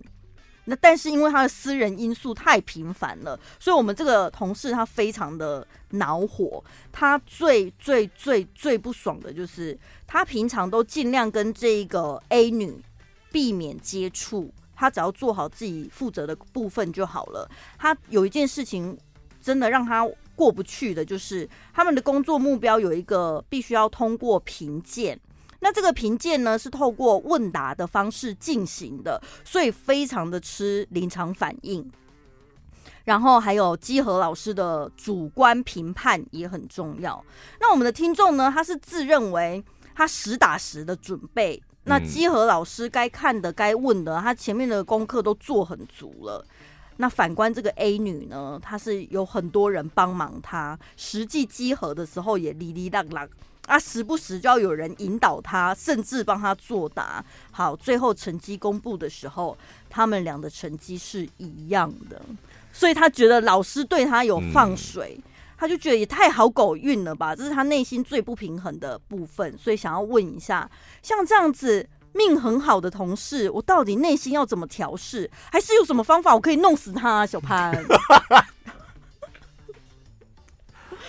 [0.66, 6.62] 那但是因为他的私人因素太频繁了，所以我们这个同事他非常的恼火。
[6.92, 12.84] 他最最最最不爽的就是，他平常都尽量跟这个 A 女
[13.32, 17.50] 避免接触，他只要做好自己负责的部分就好了。
[17.80, 18.98] 他有一件事情
[19.42, 20.06] 真的让他
[20.36, 25.18] 过不去的，就是他们的工作目标有一个必须要通过评鉴。
[25.62, 31.90] 那这个评鉴呢，是透过问答的方式进行的，所以非常的吃临场反应。
[33.06, 37.24] 然后还有稽核老师的主观评判也很重要。
[37.60, 39.64] 那我们的听众呢，他是自认为
[39.96, 46.46] 他实打实的准备，那稽核老师该看的、该问的，他前面的功课都做很足了。
[46.98, 53.28] 那反观这个 A 女呢，她是有很多人帮忙她，实际稽核的时候也哩哩啦啦。
[53.68, 57.24] 啊，时不时就要有人引导他，甚至帮他作答。
[57.52, 59.58] 好，最后成绩公布的时候，
[59.90, 62.22] 他们俩的成绩是一样的，
[62.74, 65.24] 所以他觉得老师对他有放水，嗯、
[65.58, 70.70] 他就觉得也太好狗运了吧，这是他内心最不平衡的部分，所以想要问一下，
[71.02, 75.30] 像这样子命很好的同事，我到底内心要怎么调试？
[75.52, 77.26] 还是有什么方法我可以弄死他啊？
[77.26, 77.72] 小潘。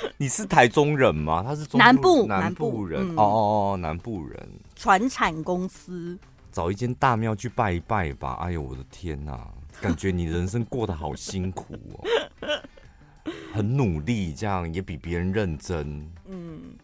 [0.16, 1.42] 你是台中人吗？
[1.46, 3.24] 他是中南部南部人哦哦
[3.72, 4.48] 哦，南部人。
[4.76, 6.18] 传产公司，
[6.50, 8.38] 找一间大庙去拜一拜吧。
[8.42, 9.48] 哎呦，我的天哪，
[9.80, 12.04] 感觉你人生过得好辛苦哦，
[13.54, 16.10] 很努力，这样也比别人认真。
[16.26, 16.74] 嗯，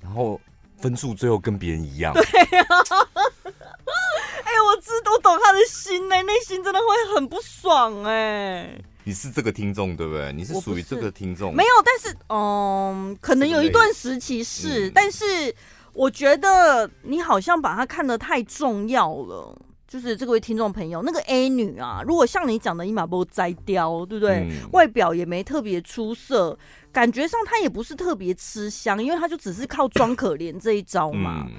[0.00, 0.40] 然后
[0.76, 2.12] 分数最后跟别人一样。
[2.12, 2.76] 对呀、啊。
[4.44, 8.78] 哎，我知我懂他的心呢，内心真的会很不爽哎。
[9.10, 10.32] 你是这个听众对不对？
[10.32, 11.52] 你是属于这个听众？
[11.52, 15.52] 没有，但是嗯，可能有一段时期是，嗯、但是
[15.92, 19.60] 我觉得你好像把它看得太重要了。
[19.88, 24.46] 就是这位听众朋友，那个 A 女啊，如果像你讲的一马波摘雕，对不对？
[24.48, 26.56] 嗯、外表也没特别出色，
[26.92, 31.44] 感觉上她也不是特别吃香，因为她就只是靠装可怜这一招嘛。
[31.48, 31.56] 嗯、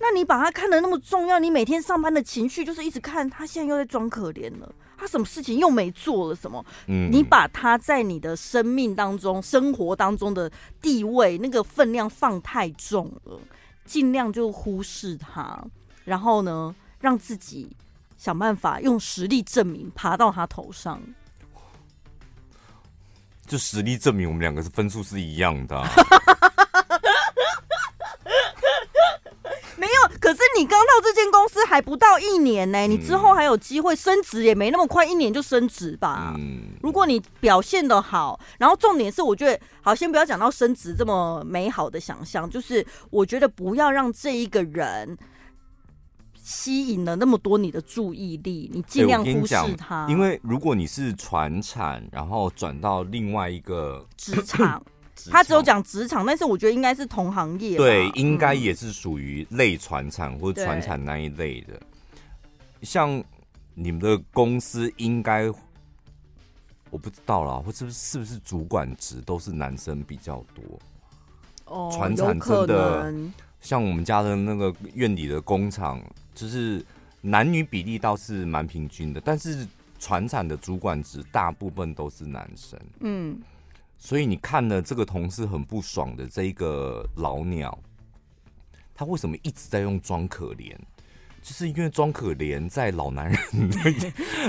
[0.00, 4.74] 那你把她看得那么重要，你每天上班的情绪就是一直看她现在又在装可怜了。
[4.98, 6.64] 他什么事情又没做了什么？
[6.88, 10.50] 嗯，你把他在你的生命当中、生活当中的
[10.82, 13.38] 地位那个分量放太重了，
[13.84, 15.64] 尽量就忽视他，
[16.04, 17.70] 然后呢，让自己
[18.16, 21.00] 想办法用实力证明爬到他头上。
[23.46, 25.88] 就实力证明我们两个是分数是一样的啊。
[30.20, 36.34] 可是你刚到这间公司还不到一年呢，你之后还有机会升职，也没那么快，一年就升职吧。
[36.36, 45.16] 嗯，如果你表现的好，然后重点是，我觉得好，先不要讲到升职这么美好的想象，就是我觉得不要让这一个人
[46.34, 50.06] 吸引了那么多你的注意力，你尽量忽视他。
[50.08, 54.82] 因为如果你是传产，然后转到另外一个职场。
[55.30, 57.76] 他只有讲职场，但是我觉得应该是同行业。
[57.76, 61.80] 对，应该也是属于类传产或者传产那一类的。
[62.82, 63.22] 像
[63.74, 65.50] 你们的公司，应该
[66.90, 70.78] 我不知道啦，或是不是是不是主管职都是男生比较多？
[71.64, 73.12] 哦，传产真的
[73.60, 76.00] 像我们家的那个院里的工厂，
[76.34, 76.84] 就是
[77.20, 79.66] 男女比例倒是蛮平均的，但是
[79.98, 82.78] 传产的主管职大部分都是男生。
[83.00, 83.38] 嗯。
[83.98, 87.76] 所以你看了这个同事很不爽的这一个老鸟，
[88.94, 90.74] 他为什么一直在用装可怜？
[91.42, 93.36] 就是因为装可怜在老男人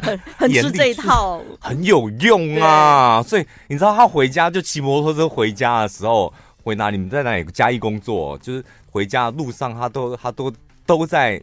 [0.02, 3.24] 很很吃这一套， 很有用啊。
[3.24, 6.34] 所以你知道他回家就骑摩托车回家的时候，
[6.64, 6.98] 回哪里？
[6.98, 8.38] 你们在哪里嘉义工作？
[8.40, 10.54] 就是回家的路上，他都他都
[10.86, 11.42] 都在。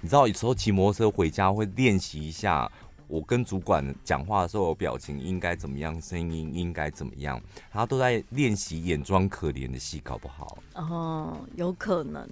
[0.00, 2.70] 你知道有时候骑摩托车回家会练习一下。
[3.12, 7.38] 我跟主管讲话的时候，有表情应该怎么样，声音应该怎么样，
[7.70, 12.26] 他都在练习演装可怜的戏，搞不好哦，有可能。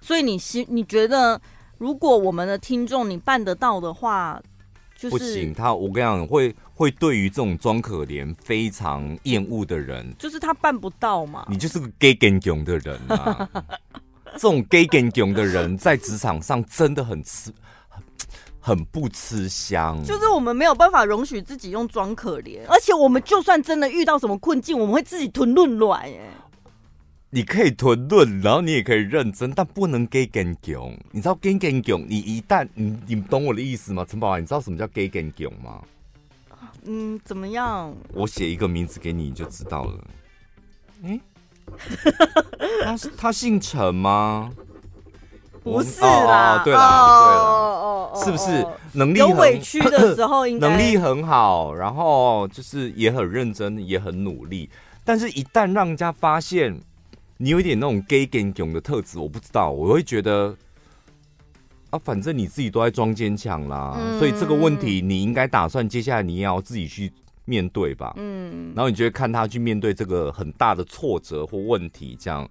[0.00, 1.40] 所以你希你觉得，
[1.76, 4.40] 如果我们的听众你办得到的话，
[4.94, 5.52] 就是不行。
[5.52, 11.44] 他我跟你讲，会会对于这种装可怜非常厌恶的人，就是他办不到嘛。
[11.48, 13.50] 你就是个 gay 跟囧的人啊！
[14.34, 17.52] 这种 gay 跟囧的人在职场上真的很吃。
[18.64, 26.20] 很不吃香，就是我们没有办法容许自己用装可怜，而且我们就算真的遇到什么困境，我们会自己吞论软哎。
[27.30, 30.96] 你可以吞论，然后你也可以认真，但不能 gay 跟囧。
[31.10, 32.06] 你知道 gay 跟囧？
[32.08, 34.06] 你一旦你你懂我的意思吗？
[34.08, 35.82] 陈宝华，你知道什么叫 gay 跟囧吗？
[36.84, 37.92] 嗯，怎么样？
[38.12, 40.04] 我写一个名字给你，你就知道了。
[41.02, 41.20] 嗯，
[42.84, 44.52] 他他姓陈吗？
[45.62, 48.66] 不是啦，对啦，对了，是不是？
[48.94, 54.68] 能力有委屈的时候， 应该能力很好，然后就是也很认真，也很努力。
[55.04, 56.78] 但是，一旦让人家发现
[57.38, 60.54] 你有一点那种 gay gay 囧的特质，我不知道，我会觉得
[61.90, 67.10] 啊，反正你自己都在装坚强啦，所以这个问题你应该打算接下来你也要自己去
[67.44, 68.12] 面对吧。
[68.16, 72.48] 嗯，然后你就会看他去面对这个很大的挫折或问题，这样，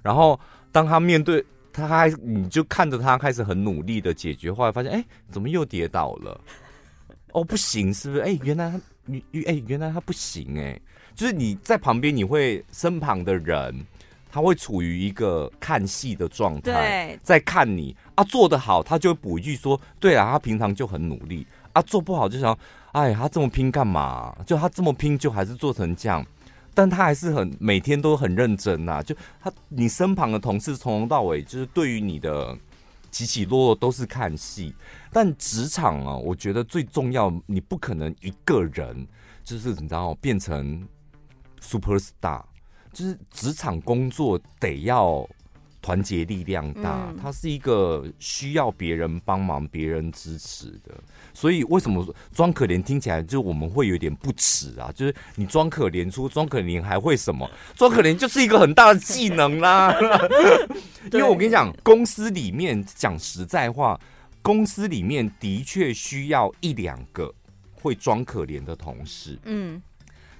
[0.00, 0.38] 然后
[0.70, 1.44] 当他面对。
[1.72, 6.40] 他还，你就看着他开始很努力的解决，后来发现，哎、欸，怎么又跌倒了？
[7.32, 8.22] 哦，不行，是不是？
[8.22, 10.78] 哎、欸，原来他，你，哎、欸，原来他不行，哎，
[11.14, 13.74] 就是你在旁边，你会身旁的人，
[14.30, 22.56] 他会处于一个看戏的状态，在看你啊，做得好，他就会补一句说，对啊，他平常就很努力啊，做不好就想，
[22.92, 24.36] 哎，他这么拼干嘛？
[24.46, 26.24] 就他这么拼，就还是做成这样。
[26.74, 29.02] 但他还是很每天都很认真呐、啊。
[29.02, 32.56] 就他你身旁的同事从头到尾就是对于你的
[33.10, 34.74] 起起落落都是看戏。
[35.12, 39.06] 但职场啊，我觉得最重要，你不可能一个人
[39.44, 40.86] 就是你知道变成
[41.60, 42.42] super star，
[42.92, 45.28] 就是职场工作得要。
[45.82, 50.94] 团结力量大，它是一个需要别人帮忙、别人支持的。
[51.34, 54.92] 所以为什么装可怜听起来就我们会有点不耻啊？
[54.94, 57.50] 就是你装可怜，出装可怜还会什么？
[57.74, 59.92] 装可怜就是一个很大的技能 啦。
[61.12, 63.98] 因为我跟你讲，公司里面讲实在话，
[64.40, 67.34] 公司里面的确需要一两个
[67.72, 69.36] 会装可怜的同事。
[69.46, 69.82] 嗯，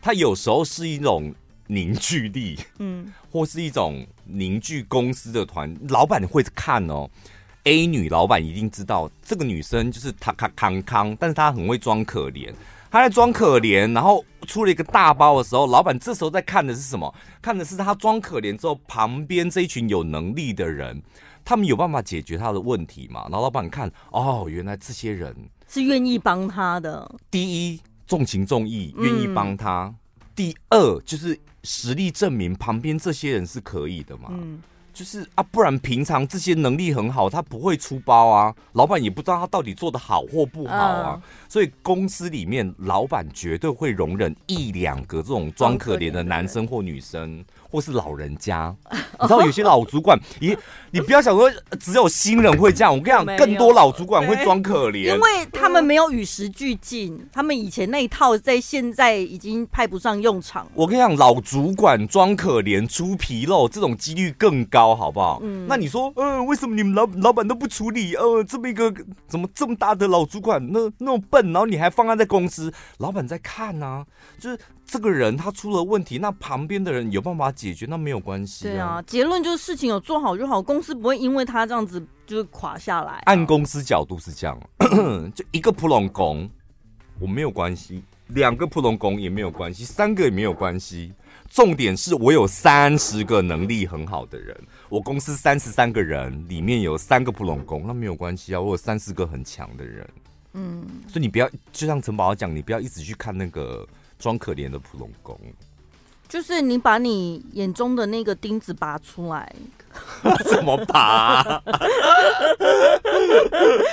[0.01, 1.35] 他有时候是一种。
[1.73, 7.09] 凝聚力，嗯，或是一种凝聚公司的团，老板会看哦。
[7.65, 12.53] A 女老板一定知道这个女生就是她康康康，但是她很会装可怜，
[12.91, 17.15] 她在装可怜，然后出了一个大包的时候，老板这时候在看的是什么？
[17.41, 21.01] 看的是她装可怜之后，旁边这一群有能力的人，
[21.45, 23.23] 他们有办法解决她的问题嘛？
[23.31, 25.35] 然后老板看，哦，原来这些人
[25.69, 27.09] 是愿意帮她的。
[27.31, 29.95] 第一，重情重义，愿意帮她；嗯、
[30.35, 31.39] 第二，就是。
[31.65, 34.31] 实力证明旁边这些人是可以的嘛？
[34.33, 34.61] 嗯，
[34.93, 38.53] 就是啊，不然平常这些能力很好，他不会出包啊。
[38.73, 41.15] 老板也不知道他到底做的好或不好啊。
[41.15, 47.45] 嗯、所以公司里面，老板绝对会容忍一两个这种装可怜的男生或女生。
[47.73, 50.55] 或是老人家，你知道有些老主管， 你
[50.91, 51.51] 你不要想说
[51.81, 60.69] 只有新人会这样，我跟你讲，更多老主管会装可怜，因为他们没有与时俱进，他们以前那一套在现在已经派不上用场。
[60.75, 65.41] 我跟你讲，老主管装可怜出纰漏，这种几率更高，好不好？
[65.43, 68.15] 嗯，那你说，嗯、呃，为什么你们老老板都不处理？
[68.17, 68.93] 呃，这么一个
[69.27, 74.07] 怎么这么大的老主管，那那种笨，然后你还放他在公司，老板在看呢、啊，
[74.39, 74.59] 就是。
[74.93, 78.71] 这个人他出了问题，那旁边的人有办法解决，那没有关系啊。
[78.71, 83.23] 对啊，结论就是事情有做好就好，公司不会因为他这样子就是垮下来啊。
[83.25, 84.61] 按公司角度是这样，
[85.35, 86.47] 就一个普龙工，
[87.19, 91.11] 我没有关系；两个普龙工也没有关系；三个也没有关系。
[91.49, 94.55] 重点是我有三十个能力很好的人，
[94.91, 98.61] 我公司三十三个人里面有三个普龙工，那没有关系啊。
[98.61, 100.07] 我有三十个很强的人，
[100.53, 103.89] 嗯，所以你不要就像陈宝讲，你不要一直去看那个。
[104.23, 105.37] 装可怜的普龙宫，
[106.29, 109.53] 就是你把你眼中的那个钉子拔出来，
[110.49, 111.61] 怎么拔？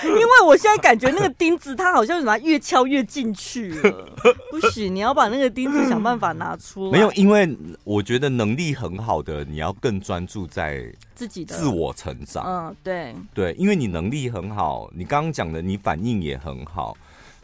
[0.06, 4.08] 因为我现在感觉那个钉子它好像什么越敲越进去了，
[4.52, 6.92] 不行，你要把那个钉子想办法拿出来。
[6.92, 12.46] 没有，因为我觉得能力很好的，你要更专注在自己的自我成长。
[12.46, 16.96] 嗯，对对，因为你能力很好，你刚刚讲的你反应也很好。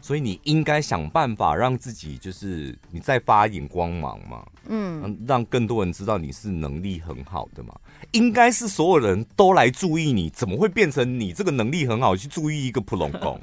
[0.06, 7.74] 所以你应该想办法让自己就是你再发一点光芒嘛，嗯，让更多人知道你是能力很好的嘛。
[8.12, 13.40] 应该是所有人都来注意你，怎么会变成你这个能力很好去注意一个普通工？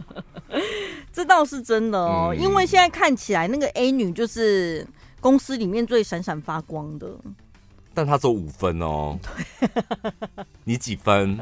[1.11, 4.87] 这倒是真的哦，嗯，因为现在看起来那个 A 女就是
[5.19, 7.13] 公司里面最闪闪发光的，
[7.93, 9.19] 但她只有五分哦。
[10.63, 11.37] 你几分？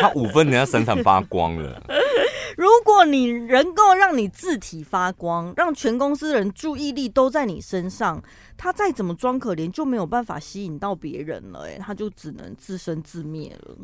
[0.00, 1.82] 她五分，人家闪闪发光了。
[2.56, 2.77] 如果
[3.12, 8.22] 你能够让你字体发光，让全公司的人注意力都在你身上，
[8.56, 13.74] 他再怎么装可怜就没有办法吸引到别人了，哎，他就只能自生自灭了。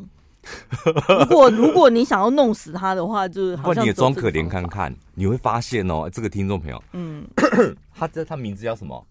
[1.19, 7.25] 如果如果你想要弄死他的话，就是好像你也装可怜看看，你会发现哦，这个听众朋友，嗯，
[7.93, 9.05] 他这他名字叫什么？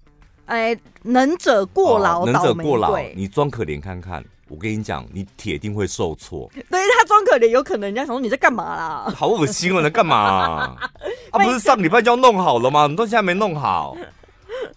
[0.47, 4.25] 哎，能者过劳，能者过劳，你装可怜看看。
[4.55, 6.49] 我跟你讲，你铁定会受挫。
[6.55, 9.13] 对，他装可怜，有可能人家想说你在干嘛啦？
[9.17, 9.79] 好恶心啊！
[9.79, 10.77] 你在干嘛？
[11.33, 12.87] 啊，不是上礼拜就要弄好了吗？
[12.87, 13.97] 你到现在没弄好，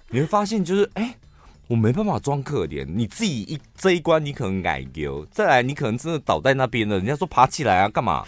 [0.10, 1.04] 你会发现就是哎。
[1.04, 1.16] 欸
[1.68, 6.96] 我没办法装可怜，你自己一这一关你可能矮丢，再来你可能真的倒在那边了。
[6.96, 8.26] 人家说爬起来啊，干嘛？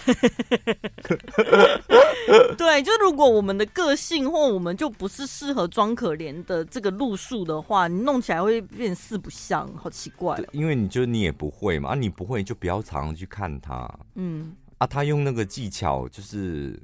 [2.58, 10.46] 对，就如果我们的个性或我们就不是适合装可怜的这个路数的话，你弄起来会变四不像，好奇怪哦。
[10.52, 13.90] 因为你就你也不会嘛，啊，你不会就不要常常去看他。
[14.16, 16.78] 嗯，啊，他用那个技巧就是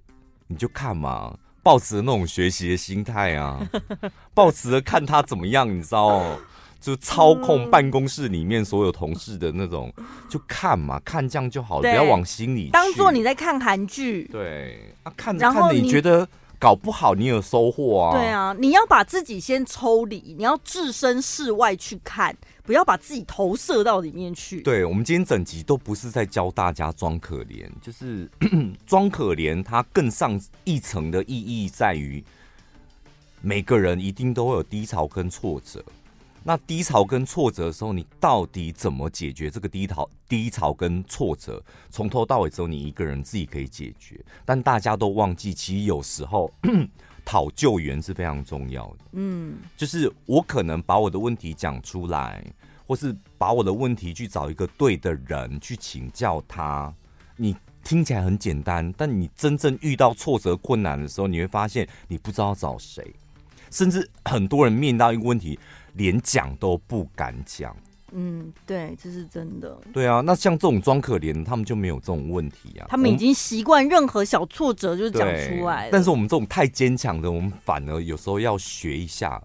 [0.47, 1.37] 你就看嘛。
[1.65, 3.59] 抱持的那种学习的心态啊，
[4.35, 6.21] 抱持着看他怎么样，你知道，
[6.79, 9.91] 就操控办公室里面所有同事的那种，
[10.29, 12.69] 就看嘛，看这样就好了，不要往心里去。
[12.69, 16.27] 当做你在看韩剧，对，啊，看着看着你觉得
[16.59, 18.15] 搞不好你有收获啊。
[18.15, 22.37] 对啊，你要把自己先抽离，你要置身事外去看。
[22.65, 24.61] 不要把自己投射到里面去。
[24.61, 28.29] 对，我们今天整集都不是在教大家装可怜，就是
[28.87, 32.23] 装可怜，它更上一层的意义在于，
[33.41, 35.83] 每个人一定都会有低潮跟挫折。
[36.47, 40.07] 那低潮跟挫折的时候，你到底怎么解决这个低潮？
[40.29, 44.23] 低潮跟挫折，从头到尾只有你一个人自己可以解决。
[44.45, 46.53] 但大家都忘记，其实有时候
[47.25, 48.97] 讨救援是非常重要的。
[49.13, 52.45] 嗯，就是我可能把我的问题讲出来，
[52.85, 56.93] 或是把我的问题去找一个对的人去请教他。
[57.35, 63.15] 你听起来很简单，但你真正遇到挫折困难的时候，你会发现你不知道找谁，
[63.71, 65.57] 甚至很多人面到一个问题。
[65.95, 67.75] 连讲都不敢讲，
[68.11, 69.77] 嗯，对，这是真的。
[69.93, 72.87] 对啊，那像这种装可怜，他们就没有这种问题啊。
[72.89, 75.89] 他们已经习惯任何小挫折就讲出来。
[75.91, 79.41] 但是我们这种太坚强的，我们反而有时候要学一下，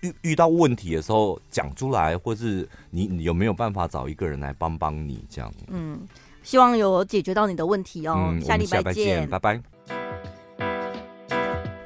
[0.00, 5.52] 遇遇到问题的时候讲出来，或是你，你有没有办法找一个人来帮帮你这样？
[5.68, 6.00] 嗯，
[6.42, 8.30] 希望有解决到你的问题哦。
[8.32, 9.62] 嗯，下礼拜见，拜拜。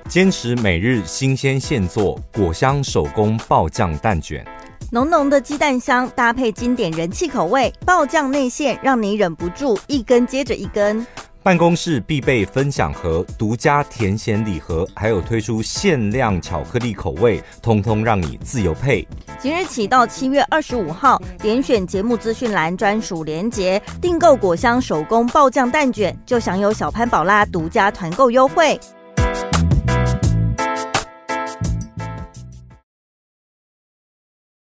[0.09, 4.45] 坚持每日新鲜现做果香手工爆酱蛋卷，
[4.93, 11.05] 浓浓的鸡蛋香搭配经典人气口味爆酱内馅，让你忍不住一根接着一根。
[11.43, 19.07] 办公室必备分享盒，独家甜咸礼盒，还有推出限量巧克力口味，通通让你自由配。
[19.41, 28.79] 即日起到七月二十五号，点选节目资讯栏专属连结，订购果香手工爆酱蛋卷，就享有小潘宝拉独家团购优惠。